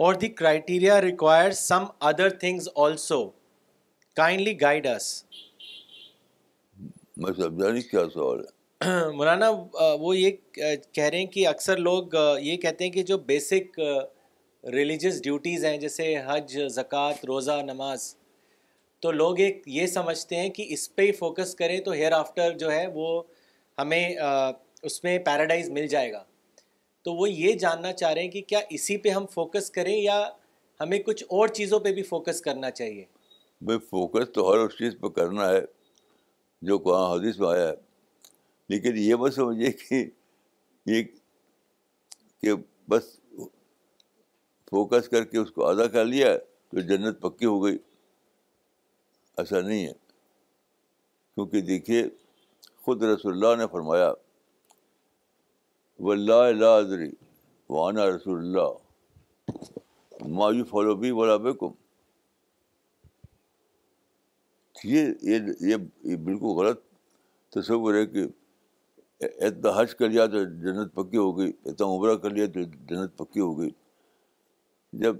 اور 0.00 0.14
the 0.14 0.28
criteria 0.28 1.00
require 1.02 1.50
some 1.50 1.84
other 2.00 2.30
things 2.40 2.68
also 2.76 3.22
kindly 4.16 4.60
guide 4.60 4.86
us 4.86 5.24
میں 7.16 7.32
سمجھا 7.32 7.70
نہیں 7.70 7.90
کیا 7.90 8.04
سوال 8.14 8.40
ہے؟ 8.40 9.10
مولانا 9.12 9.50
وہ 10.00 10.16
یہ 10.16 10.30
کہہ 10.52 11.04
رہے 11.04 11.18
ہیں 11.18 11.26
کہ 11.26 11.46
اکثر 11.48 11.76
لوگ 11.76 12.14
یہ 12.40 12.56
کہتے 12.56 12.84
ہیں 12.84 12.92
کہ 12.92 13.02
جو 13.02 13.18
بیسک 13.18 13.80
ریلیجس 14.64 15.22
ڈیوٹیز 15.22 15.64
ہیں، 15.64 15.76
جیسے 15.76 16.14
حج، 16.26 16.58
زکوٰۃ، 16.70 17.24
روزہ، 17.28 17.62
نماز۔ 17.62 18.16
تو 19.00 19.10
لوگ 19.10 19.40
ایک 19.40 19.62
یہ 19.66 19.86
سمجھتے 19.86 20.36
ہیں 20.36 20.48
کہ 20.48 20.66
اس 20.68 20.94
پہ 20.94 21.02
ہی 21.02 21.12
فوکس 21.12 21.54
کریں 21.54 21.80
تو 21.80 21.90
ہیئر 21.90 22.12
آفٹر 22.12 22.52
جو 22.52 22.72
ہے 22.72 22.86
وہ 22.94 23.22
ہمیں 23.78 24.14
اس 24.82 25.04
میں 25.04 25.18
پیراڈائز 25.18 25.70
مل 25.70 25.86
جائے 25.86 26.12
گا۔ 26.12 26.24
تو 27.02 27.14
وہ 27.14 27.30
یہ 27.30 27.52
جاننا 27.52 27.92
چاہ 27.92 28.12
رہے 28.12 28.22
ہیں 28.22 28.30
کہ 28.30 28.42
کیا 28.42 28.60
اسی 28.70 28.96
پہ 28.96 29.08
ہم 29.08 29.26
فوکس 29.26 29.70
کریں 29.70 29.96
یا 29.96 30.28
ہمیں 30.80 30.98
کچھ 30.98 31.24
اور 31.24 31.48
چیزوں 31.48 31.80
پہ 31.80 31.92
بھی 31.92 32.02
فوکس 32.02 32.40
کرنا 32.40 32.70
چاہیے؟ 32.70 33.04
بھائی 33.60 33.78
فوکس 33.78 34.32
تو 34.34 34.52
ہر 34.52 34.58
اس 34.58 34.72
چیز 34.72 34.94
پہ 35.00 35.08
کرنا 35.08 35.48
ہے 35.48 35.60
جو 36.62 36.78
قرآن 36.78 37.18
حدیث 37.18 37.38
میں 37.38 37.48
آیا 37.48 37.68
ہے۔ 37.68 37.74
لیکن 38.68 38.92
یہ 38.96 39.14
بس 39.14 39.34
سمجھیے 39.34 39.72
کہ 39.72 40.06
یہ 40.86 41.02
کہ 42.42 42.52
بس 42.88 43.20
فوکس 44.70 45.08
کر 45.08 45.24
کے 45.24 45.38
اس 45.38 45.50
کو 45.50 45.66
ادا 45.66 45.86
کر 45.86 46.04
لیا 46.04 46.36
تو 46.70 46.80
جنت 46.80 47.20
پکی 47.20 47.46
ہو 47.46 47.64
گئی۔ 47.64 47.78
ایسا 49.36 49.60
نہیں 49.60 49.86
ہے۔ 49.86 49.92
کیونکہ 51.34 51.60
دیکھیے، 51.60 52.04
خود 52.82 53.02
رسول 53.02 53.32
اللہ 53.32 53.62
نے 53.62 53.66
فرمایا 53.70 54.12
و 55.98 56.10
اللہ 56.10 56.64
ادری 56.64 57.10
وانا 57.70 58.06
رسول 58.06 58.38
اللہ 58.38 58.68
مایو 60.28 60.64
فالو 60.64 60.94
بھی 60.94 61.12
بولا 61.12 61.36
بے 61.36 61.52
کم 61.52 61.72
یہ 64.84 65.06
یہ 65.60 66.16
بالکل 66.16 66.46
غلط 66.46 66.80
تصور 67.50 67.94
ہے 67.94 68.06
کہ 68.06 68.26
اتنا 69.20 69.70
حج 69.76 69.94
کر 69.94 70.08
لیا 70.08 70.26
تو 70.26 70.44
جنت 70.44 70.94
پکی 70.94 71.16
ہو 71.16 71.38
گئی، 71.38 71.52
اتنا 71.64 71.86
عمرہ 71.86 72.16
کر 72.16 72.30
لیا 72.30 72.46
تو 72.46 72.62
جنت 72.62 73.16
پکی 73.16 73.40
ہو 73.40 73.58
گئی۔ 73.58 73.70
جب 74.92 75.16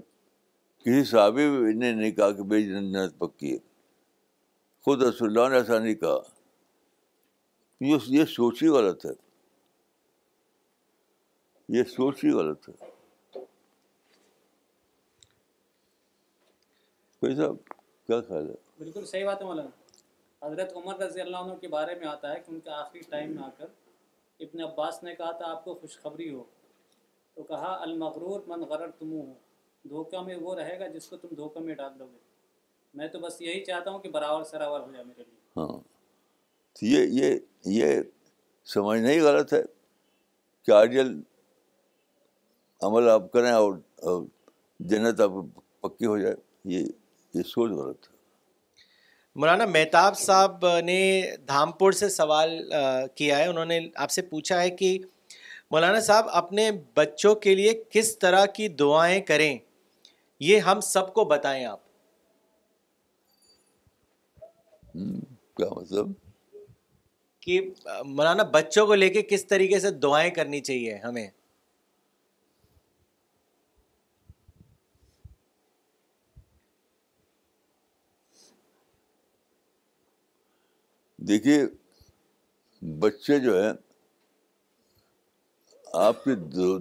کسی 0.79 1.03
صحابی 1.03 1.73
نے 1.73 1.91
نہیں 1.91 2.11
کہا 2.11 2.31
کہ 2.31 2.43
بھائی 2.43 2.65
جنت 2.67 3.19
پکی 3.19 3.53
ہے۔ 3.53 3.57
خود 4.81 5.03
رسول 5.03 5.37
اللہ 5.37 5.49
نے 5.49 5.55
ایسا 5.55 5.79
نہیں 5.79 5.95
کہا۔ 5.95 6.17
یہ 8.07 8.25
سوچ 8.25 8.63
ہی 8.63 8.67
غلط 8.67 9.05
ہے۔ 9.05 9.11
یہ 11.69 11.83
سوچ 11.83 12.23
ہی 12.23 12.29
غلط 12.29 12.69
ہے۔ 12.69 12.73
کوئی 17.19 17.35
صاحب، 17.35 17.55
کیا 18.07 18.21
خیال 18.21 18.49
ہے؟ 18.49 18.55
بالکل 18.77 19.05
صحیح 19.05 19.25
بات 19.25 19.41
ہے 19.41 19.45
مولانا۔ 19.45 19.69
حضرت 20.47 20.73
عمر 20.75 20.97
رضی 20.97 21.21
اللہ 21.21 21.37
عنہ 21.37 21.53
کے 21.53 21.67
بارے 21.67 21.95
میں 21.95 22.07
آتا 22.07 22.33
ہے 22.33 22.39
کہ 22.39 22.51
ان 22.51 22.59
کے 22.59 22.69
آخری 22.69 23.01
ٹائم 23.01 23.35
میں 23.35 23.43
آ 23.43 23.49
کر 23.57 23.65
ابن 24.39 24.61
عباس 24.61 25.03
نے 25.03 25.15
کہا 25.15 25.31
تھا، 25.31 25.45
آپ 25.45 25.63
کو 25.63 25.73
خوشخبری 25.75 26.33
ہو۔ 26.33 26.43
تو 27.33 27.43
کہا، 27.43 27.81
المغرور 27.81 28.39
من 28.47 28.61
غرر 28.61 28.91
تم 28.91 29.11
ہو 29.11 29.33
دھوکہ 29.83 30.21
میں 30.21 30.35
وہ 30.35 30.55
رہے 30.55 30.79
گا 30.79 30.87
جس 30.87 31.07
کو 31.07 31.17
تم 31.17 31.27
دھوکہ 31.35 31.59
میں 31.59 31.75
ڈال 31.75 31.99
دو 31.99 32.05
گے۔ 32.05 32.17
میں 32.93 33.07
تو 33.07 33.19
بس 33.19 33.41
یہی 33.41 33.65
چاہتا 33.65 33.91
ہوں 33.91 33.99
کہ 33.99 34.09
برابر 34.09 34.43
سراور 34.43 34.79
ہو 34.79 34.91
جائے 34.91 35.03
میرے 35.03 35.23
لیے۔ 35.27 35.39
ہاں۔ 35.57 35.79
یہ 36.81 36.99
یہ 37.09 37.39
یہ 37.65 38.01
سمجھنا 38.65 39.09
ہی 39.09 39.19
غلط 39.19 39.53
ہے 39.53 39.63
کہ 40.65 40.71
آئیڈیل 40.71 41.21
عمل 42.81 43.09
آپ 43.09 43.31
کریں 43.31 43.51
اور 43.51 43.73
جنت 44.79 45.19
آپ 45.19 45.31
پکی 45.81 46.05
ہو 46.05 46.17
جائے۔ 46.17 46.35
یہ 46.65 46.85
یہ 47.33 47.41
سوچ 47.41 47.71
غلط 47.71 48.09
ہے۔ 48.09 48.15
مولانا 49.35 49.65
مہتاب 49.65 50.17
صاحب 50.17 50.65
نے 50.79 51.21
دھامپور 51.47 51.91
سے 51.91 52.09
سوال 52.09 52.71
کیا 53.15 53.37
ہے۔ 53.37 53.47
انہوں 53.47 53.65
نے 53.65 53.79
آپ 53.95 54.11
سے 54.11 54.21
پوچھا 54.21 54.61
ہے 54.61 54.69
کہ 54.69 54.99
مولانا 55.71 55.99
صاحب 55.99 56.25
اپنے 56.31 56.71
بچوں 56.93 57.35
کے 57.35 57.55
لیے 57.55 57.83
کس 57.89 58.19
طرح 58.19 58.45
کی 58.45 58.67
دعائیں 58.67 59.21
کریں؟ 59.21 59.57
یہ 60.39 60.59
ہم 60.59 60.79
سب 60.79 61.13
کو 61.13 61.25
بتائیں 61.25 61.65
آپ۔ 61.65 61.79
کیا 65.55 65.73
مطلب؟ 65.73 66.07
کہ 67.39 67.73
مولانا 68.05 68.43
بچوں 68.43 68.87
کو 68.87 68.95
لے 68.95 69.09
کے 69.09 69.21
کس 69.21 69.47
طریقے 69.47 69.79
سے 69.79 69.91
دعائیں 69.91 70.31
کرنی 70.31 70.59
چاہیے 70.59 70.97
ہمیں؟ 70.97 71.29
دیکھیے 81.17 81.63
بچے 82.81 83.39
جو 83.39 83.63
ہیں 83.63 83.73
آپ 85.93 86.23
کی 86.23 86.31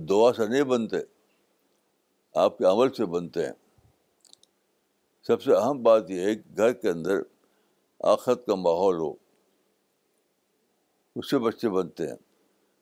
دعا 0.06 0.32
سے 0.32 0.46
نہیں 0.46 0.62
بنتے۔ 0.62 1.17
آپ 2.34 2.58
کے 2.58 2.64
عمل 2.64 2.92
سے 2.92 3.04
بنتے 3.04 3.46
ہیں۔ 3.46 3.52
سب 5.22 5.42
سے 5.42 5.52
اہم 5.52 5.82
بات 5.82 6.10
یہ 6.10 6.20
ہے 6.20 6.34
کہ 6.34 6.56
گھر 6.56 6.72
کے 6.72 6.88
اندر 6.88 7.14
آخرت 8.00 8.46
کا 8.46 8.54
ماحول 8.54 8.96
ہو۔ 8.96 9.14
اس 11.16 11.30
سے 11.30 11.38
بچے 11.38 11.68
بنتے 11.68 12.06
ہیں۔ 12.06 12.16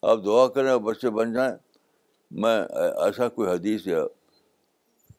آپ 0.02 0.18
دعا 0.24 0.48
کریں 0.48 0.70
اور 0.70 0.80
بچے 0.80 1.10
بن 1.10 1.32
جائیں۔ 1.32 1.56
میں 2.30 2.60
ایسا 3.04 3.28
کوئی 3.28 3.50
حدیث 3.50 3.86
یا 3.86 3.98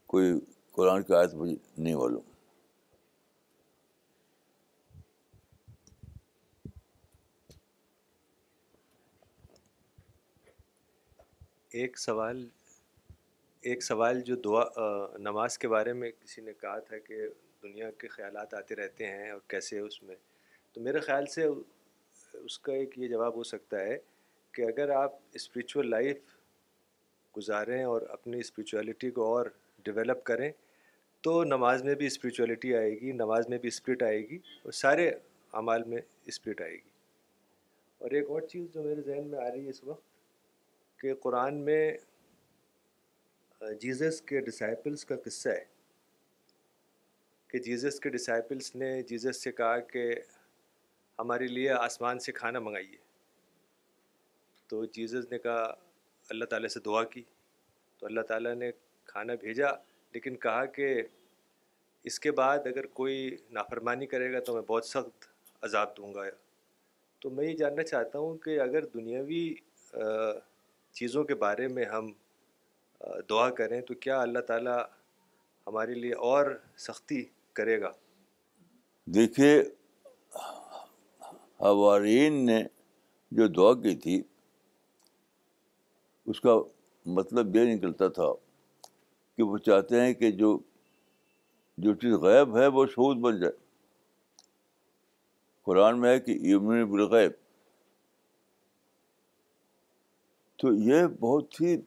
کوئی 0.06 0.34
قرآن 0.72 1.04
کی 1.04 1.14
آیت 1.14 1.34
مجھے 1.34 1.56
نہیں 1.78 1.96
معلوم۔ 1.96 2.22
ایک 11.70 12.00
سوال 12.00 12.50
ایک 13.68 13.84
سوال 13.84 14.22
جو 14.22 14.36
دعا 14.36 14.64
نماز 15.18 15.58
کے 15.58 15.68
بارے 15.68 15.94
میں 15.94 16.12
کسی 16.12 16.42
نے 16.42 16.54
کہا 16.54 16.80
تھا 16.80 16.98
کہ 16.98 17.16
دنیا 17.64 17.92
کے 17.92 18.08
خیالات 18.08 18.54
آتے 18.54 18.76
رہتے 18.76 19.06
ہیں 19.06 19.32
اور 19.32 19.40
کیسے 19.48 19.80
اس 19.80 20.04
میں؟ 20.04 20.16
تو 20.74 20.82
میرے 20.82 21.00
خیال 21.00 21.26
سے 21.26 21.46
اس 22.34 22.60
کا 22.60 22.74
ایک 22.74 23.00
یہ 23.00 23.08
جواب 23.08 23.36
ہو 23.36 23.44
سکتا 23.44 23.80
ہے 23.80 23.98
کہ 24.52 24.62
اگر 24.62 24.90
آپ 24.90 25.14
اسپریچول 25.34 25.90
لائف 25.90 26.18
گزاریں 27.38 27.84
اور 27.84 28.02
اپنی 28.02 28.40
اسپریچولیٹی 28.40 29.12
کو 29.12 29.26
اور 29.26 29.46
ڈیولپ 29.84 30.24
کریں، 30.24 30.52
تو 31.22 31.44
نماز 31.44 31.84
میں 31.84 31.96
بھی 31.96 32.06
اسپریچولیٹی 32.06 32.76
آئے 32.76 32.92
گی، 32.92 33.12
نماز 33.12 33.50
میں 33.50 33.58
بھی 33.58 33.68
اسپرٹ 33.68 34.04
آئے 34.04 34.30
گی 34.30 34.36
اور 34.36 34.72
سارے 34.72 35.10
اعمال 35.54 35.84
میں 35.84 36.02
اسپرٹ 36.26 36.62
آئے 36.62 36.74
گی۔ 36.74 36.90
اور 37.98 38.12
ایک 38.12 38.30
اور 38.30 38.42
چیز 38.42 38.74
جو 38.74 38.84
میرے 38.84 39.02
ذہن 39.02 39.28
میں 39.28 39.40
آ 39.40 39.52
رہی 39.52 39.66
ہے 39.66 39.70
اس 39.70 39.84
وقت 39.84 40.04
کہ 41.00 41.14
قرآن 41.14 41.56
میں 41.56 41.98
جیزس 43.62 44.22
کے 44.22 44.40
ڈسائپلس 44.40 45.06
کا 45.06 45.16
قصہ 45.16 45.50
ہے 45.50 45.66
کہ 47.48 47.60
جیزس 47.60 48.00
کے 48.00 48.10
ڈسائپلس 48.10 48.76
نے 48.76 49.04
جیزس 49.04 49.44
سے 49.44 49.52
کہا 49.52 49.80
کہ 49.80 50.16
ہمارے 51.20 51.48
لیے 51.48 51.70
آسمان 51.70 52.20
سے 52.20 52.32
کھانا 52.32 52.60
منگائیے 52.60 52.98
تو 54.68 54.86
جیزس 54.86 55.32
نے 55.32 55.40
کہا، 55.40 55.64
اللہ 56.30 56.46
تعالیٰ 56.46 56.70
سے 56.70 56.80
دعا 56.80 57.04
کی۔ 57.04 57.24
تو 57.98 58.06
اللہ 58.06 58.22
تعالیٰ 58.22 58.56
نے 58.56 58.72
کھانا 59.06 59.34
بھیجا، 59.36 59.68
لیکن 60.12 60.36
کہا 60.36 60.66
کہ 60.66 61.02
اس 62.04 62.20
کے 62.20 62.32
بعد 62.32 62.60
اگر 62.60 62.86
کوئی 62.86 63.38
نافرمانی 63.52 64.06
کرے 64.06 64.34
گا 64.34 64.40
تو 64.40 64.54
میں 64.54 64.62
بہت 64.62 64.86
سخت 64.86 65.26
عذاب 65.62 65.98
دوں 65.98 66.14
گا۔ 66.14 66.24
تو 67.20 67.30
میں 67.30 67.46
یہ 67.46 67.56
جاننا 67.58 67.84
چاہتا 67.84 68.20
ہوں 68.20 68.38
کہ 68.38 68.60
اگر 68.60 68.86
دنیاوی 68.86 69.56
چیزوں 70.92 71.24
کے 71.24 71.36
بارے 71.36 71.68
میں 71.68 71.86
ہم 71.86 72.14
دعا 73.02 73.50
کریں 73.50 73.82
تو 73.82 73.94
کیا 73.94 74.22
اللہ 74.22 74.40
تعالیٰ 74.40 74.84
ہمارے 75.68 75.94
لیے 75.94 76.14
اور 76.14 76.60
سختی 76.78 77.26
کرے 77.54 77.82
گا؟ 77.82 77.92
دیکھیے 79.06 79.64
حوارین 81.62 82.46
نے 82.46 82.64
جو 83.32 83.48
دعا 83.48 83.74
کی 83.74 83.96
تھی، 83.96 84.24
اس 86.26 86.42
کا 86.42 86.52
مطلب 87.06 87.56
یہ 87.56 87.76
نکلتا 87.76 88.08
تھا 88.08 88.34
کہ 89.36 89.44
وہ 89.44 89.58
چاہتے 89.58 90.02
ہیں 90.02 90.14
کہ 90.14 90.32
جو 90.32 90.60
جو 91.78 91.94
چیز 91.94 92.14
غیب 92.14 92.58
ہے 92.58 92.68
وہ 92.68 92.86
شہود 92.86 93.18
بن 93.18 93.40
جائے۔ 93.40 93.54
قرآن 95.62 96.02
میں 96.02 96.10
ہے 96.10 96.20
کہ 96.20 96.32
یمن 96.32 96.92
بالغیب۔ 96.92 97.32
تو 100.56 100.74
یہ 100.74 101.08
بہت 101.20 101.62
ہی 101.62 101.78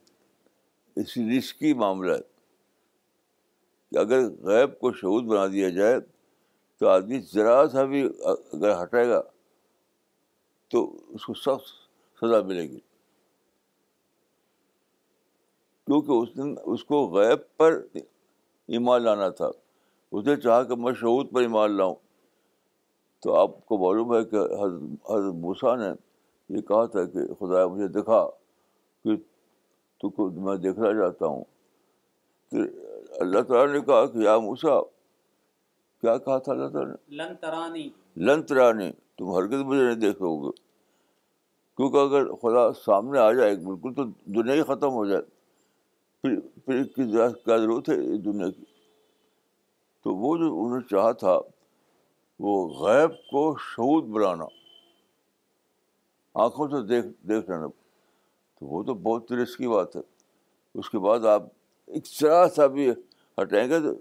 اس 0.96 1.18
رسکی 1.38 1.74
معاملہ 1.74 2.12
ہے 2.12 2.20
کہ 3.90 3.98
اگر 3.98 4.20
غیب 4.30 4.80
کو 4.80 4.92
شہود 4.92 5.24
بنا 5.24 5.46
دیا 5.46 5.68
جائے 5.68 6.00
تو 6.78 6.88
آدمی 6.88 7.20
ذرا 7.20 7.68
سا 7.68 7.84
بھی 7.84 8.08
اگر 8.24 8.82
ہٹائے 8.82 9.08
گا 9.08 9.22
تو 10.68 10.96
اس 11.08 11.24
کو 11.24 11.34
سخت 11.34 11.66
سزا 12.20 12.40
ملے 12.40 12.62
گی۔ 12.62 12.80
کیونکہ 15.86 16.10
اس 16.10 16.28
نے 16.36 16.54
اس 16.64 16.84
کو 16.84 17.06
غیب 17.08 17.56
پر 17.56 17.86
ایمان 18.66 19.02
لانا 19.02 19.28
تھا۔ 19.28 19.50
اس 20.12 20.26
نے 20.26 20.36
چاہا 20.36 20.62
کہ 20.62 20.74
میں 20.74 20.92
شعود 20.92 21.32
پر 21.32 21.40
ایمان 21.40 21.70
لاؤں۔ 21.70 21.94
تو 23.20 23.34
آپ 23.34 23.66
کو 23.66 23.78
معلوم 23.78 24.16
ہے 24.16 24.24
کہ 24.24 24.36
حضرت 24.36 25.10
حضرت 25.10 25.34
موسیٰ 25.34 25.78
نے 25.78 25.88
یہ 26.56 26.62
کہا 26.62 26.86
تھا 26.86 27.04
کہ 27.04 27.34
خدا 27.34 27.66
مجھے 27.66 27.88
دکھا 27.88 28.30
کہ 29.04 29.10
تو 30.00 30.10
کو 30.10 30.30
میں 30.30 30.56
دیکھنا 30.56 30.92
چاہتا 30.92 31.26
ہوں 31.26 31.44
تو 32.50 32.56
اللہ 33.20 33.40
تعالیٰ 33.40 33.74
نے 33.74 33.80
کہا 33.80 34.06
کہ 34.06 34.18
یا 34.18 34.38
موسیٰ 34.38 34.82
کیا 36.00 36.16
کہا 36.18 36.38
تھا 36.38 36.52
اللہ 36.52 36.68
تعالیٰ 36.68 36.92
نے؟ 36.92 37.16
لن 37.16 37.36
ترانی۔ 37.36 37.88
لن 38.16 38.42
ترانی 38.42 38.90
تم 39.18 39.32
ہرگز 39.32 39.62
مجھے 39.62 39.84
نہیں 39.84 39.94
دیکھ 39.94 40.22
لو 40.22 40.36
گے۔ 40.36 40.50
کیونکہ 41.76 41.96
اگر 41.96 42.32
خدا 42.34 42.72
سامنے 42.72 43.18
آ 43.18 43.32
جائے 43.32 43.56
بالکل 43.56 43.94
تو 43.94 44.04
دنیا 44.24 44.54
ہی 44.54 44.62
ختم 44.62 44.90
ہو 44.90 45.06
جائے۔ 45.06 45.22
پھر 46.22 46.40
پھر 46.40 46.84
کس 46.84 47.34
کیا 47.44 47.56
ضرورت 47.56 47.88
ہے 47.88 47.94
اس 47.94 48.24
دنیا 48.24 48.50
کی؟ 48.50 48.64
تو 50.04 50.14
وہ 50.14 50.36
جو 50.36 50.44
انہوں 50.44 50.78
نے 50.78 50.88
چاہا 50.90 51.12
تھا 51.12 51.38
وہ 52.40 52.68
غیب 52.68 53.10
کو 53.10 53.56
شعود 53.58 54.04
بنانا۔ 54.04 54.44
آنکھوں 56.34 56.68
سے 56.68 56.86
دیکھ 56.86 57.06
دیکھ 57.06 57.50
لینا۔ 57.50 57.66
تو 58.60 58.66
وہ 58.66 58.82
تو 58.82 58.94
بہت 58.94 59.32
رسک 59.32 59.58
کی 59.58 59.68
بات 59.68 59.96
ہے۔ 59.96 60.00
اس 60.74 60.90
کے 60.90 60.98
بعد 60.98 61.20
آپ 61.20 61.42
ایک 61.86 62.04
ذرا 62.20 62.48
سا 62.56 62.66
بھی 62.66 62.90
ہٹائیں 63.42 63.70
گے 63.70 63.80
تو 63.80 63.94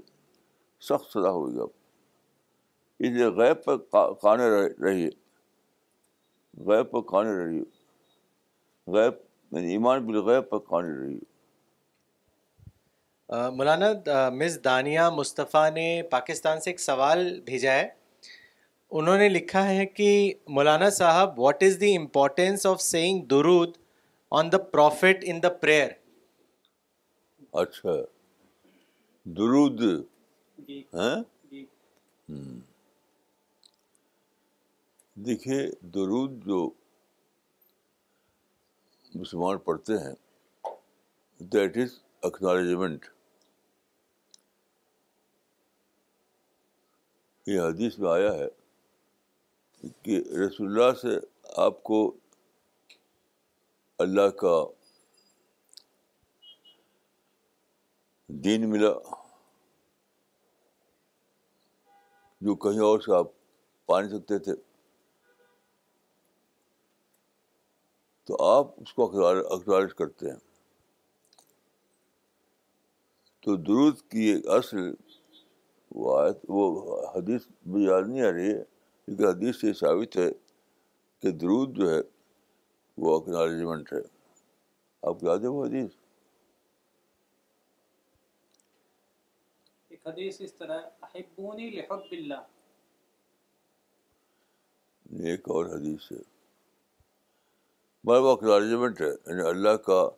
سخت 0.81 1.11
سزا 1.11 1.29
ہوگی 1.29 1.59
آپ۔ 1.59 1.69
اس 2.99 3.09
لیے 3.09 3.25
غیب 3.25 3.63
پر 3.63 3.77
کانے 4.13 4.43
رہیے۔ 4.83 5.09
غیب 6.57 6.91
پر 6.91 7.01
کانے 7.01 7.45
رہیے۔ 7.45 7.63
غیب 8.87 9.13
یعنی 9.51 9.71
ایمان 9.71 10.05
بالغیب 10.05 10.49
پر 10.49 10.57
کانے 10.57 11.05
رہیے۔ 11.05 11.19
مولانا 13.29 13.87
مس 14.29 14.63
دانیہ 14.63 14.99
مصطفیٰ 14.99 15.71
نے 15.71 16.01
پاکستان 16.11 16.61
سے 16.61 16.69
ایک 16.69 16.79
سوال 16.79 17.41
بھیجا 17.45 17.73
ہے۔ 17.73 17.89
انہوں 18.91 19.17
نے 19.17 19.29
لکھا 19.29 19.69
ہے 19.69 19.85
کہ 19.85 20.33
مولانا 20.47 20.89
صاحب 20.89 21.39
what 21.39 21.63
is 21.63 21.81
the 21.81 21.97
importance 21.97 22.65
of 22.65 22.81
saying 22.81 23.25
درود 23.25 23.77
on 24.31 24.51
the 24.51 24.57
profit 24.73 25.23
in 25.27 25.41
the 25.43 25.49
prayer 25.61 25.89
اچھا. 27.53 27.93
درود. 29.25 29.81
جی 30.57 30.83
دیکھیے 35.25 35.59
درود 35.93 36.45
جو 36.45 36.69
مسلمان 39.13 39.57
پڑھتے 39.57 39.93
ہیں 39.93 40.13
دیٹ 41.41 41.77
از 41.77 41.97
اکنالجمنٹ 42.23 43.05
یہ 47.47 47.61
حدیث 47.61 47.97
میں 47.99 48.09
آیا 48.09 48.33
ہے 48.33 48.47
کہ 50.03 50.21
رسول 50.37 50.67
اللہ 50.67 50.93
سے 51.01 51.17
آپ 51.57 51.83
کو 51.83 51.99
اللہ 53.99 54.29
کا 54.29 54.65
دین 58.27 58.69
ملا، 58.69 58.91
جو 62.41 62.55
کہیں 62.55 62.79
اور 62.79 62.99
سے 62.99 63.15
آپ 63.15 63.27
پا 63.85 64.01
نہیں 64.01 64.19
سکتے 64.19 64.39
تھے۔ 64.39 64.53
تو 68.23 68.43
آپ 68.45 68.67
اس 68.77 68.93
کو 68.93 69.19
اکنالج 69.53 69.93
کرتے 69.93 70.29
ہیں۔ 70.29 70.37
تو 73.39 73.55
درود 73.55 74.01
کی 74.01 74.19
ایک 74.19 74.47
اصل 74.47 74.77
وہ 75.91 76.19
آیت 76.19 76.37
وہ 76.49 76.97
حدیث 77.15 77.41
بھی 77.61 77.83
یاد 77.83 78.01
نہیں 78.07 78.21
آ 78.21 78.31
رہی 78.31 78.49
ہے، 78.49 78.63
لیکن 79.07 79.25
حدیث 79.25 79.61
سے 79.61 79.73
ثابت 79.73 80.17
ہے 80.17 80.31
کہ 81.19 81.31
درود 81.31 81.77
جو 81.77 81.89
ہے 81.89 82.18
وہ 82.99 83.21
اکنالجمنٹ 83.21 83.93
ہے۔ 83.93 84.01
آپ 85.01 85.23
یاد 85.23 85.37
ہے 85.37 85.47
وہ 85.47 85.65
حدیث؟ 85.65 85.89
ایک 89.89 90.07
حدیث 90.07 90.41
اس 90.41 90.53
طرح 90.53 90.81
احبونی 91.01 91.69
لحب 91.69 91.99
اللہ۔ 92.11 92.33
ایک 95.23 95.39
اور 95.39 95.65
حدیث 95.65 96.11
ہے۔ 96.11 96.17
بار 98.03 98.19
وہ 98.19 98.31
اکنالجمنٹ 98.31 99.01
ہے 99.01 99.07
یعنی 99.07 99.41
اللہ 99.49 99.77
کا 99.77 100.09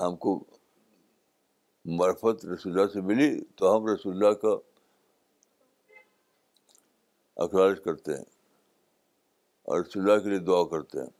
ہم 0.00 0.16
کو 0.16 0.44
مرفت 1.84 2.46
رسول 2.46 2.72
اللہ 2.72 2.92
سے 2.92 3.00
ملی 3.00 3.44
تو 3.44 3.76
ہم 3.76 3.86
رسول 3.86 4.16
اللہ 4.16 4.34
کا 4.34 4.56
اخراج 7.36 7.76
کرتے 7.84 8.12
ہیں 8.12 8.24
اور 9.62 9.80
رسول 9.80 10.10
اللہ 10.10 10.22
کے 10.22 10.30
لیے 10.30 10.38
دعا 10.38 10.68
کرتے 10.68 11.00
ہیں۔ 11.00 11.15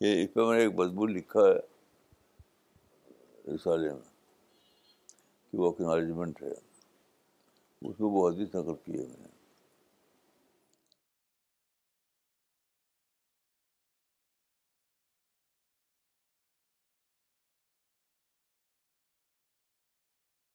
یہ 0.00 0.24
اس 0.24 0.34
پہ 0.34 0.40
میں 0.40 0.56
نے 0.56 0.64
ایک 0.64 0.74
مضمون 0.74 1.12
لکھا 1.12 1.40
ہے، 1.40 1.78
رسالے 3.54 3.92
میں، 3.92 4.08
کہ 5.50 5.58
وہ 5.58 5.72
اکنالجمنٹ 5.72 6.42
ہے۔ 6.42 6.52
اس 7.82 8.00
میں 8.00 8.10
وہ 8.10 8.28
حدیث 8.28 8.54
نقل 8.54 8.74
کی 8.84 8.92
ہے 8.92 9.06
میں 9.06 9.16
نے۔ 9.18 9.37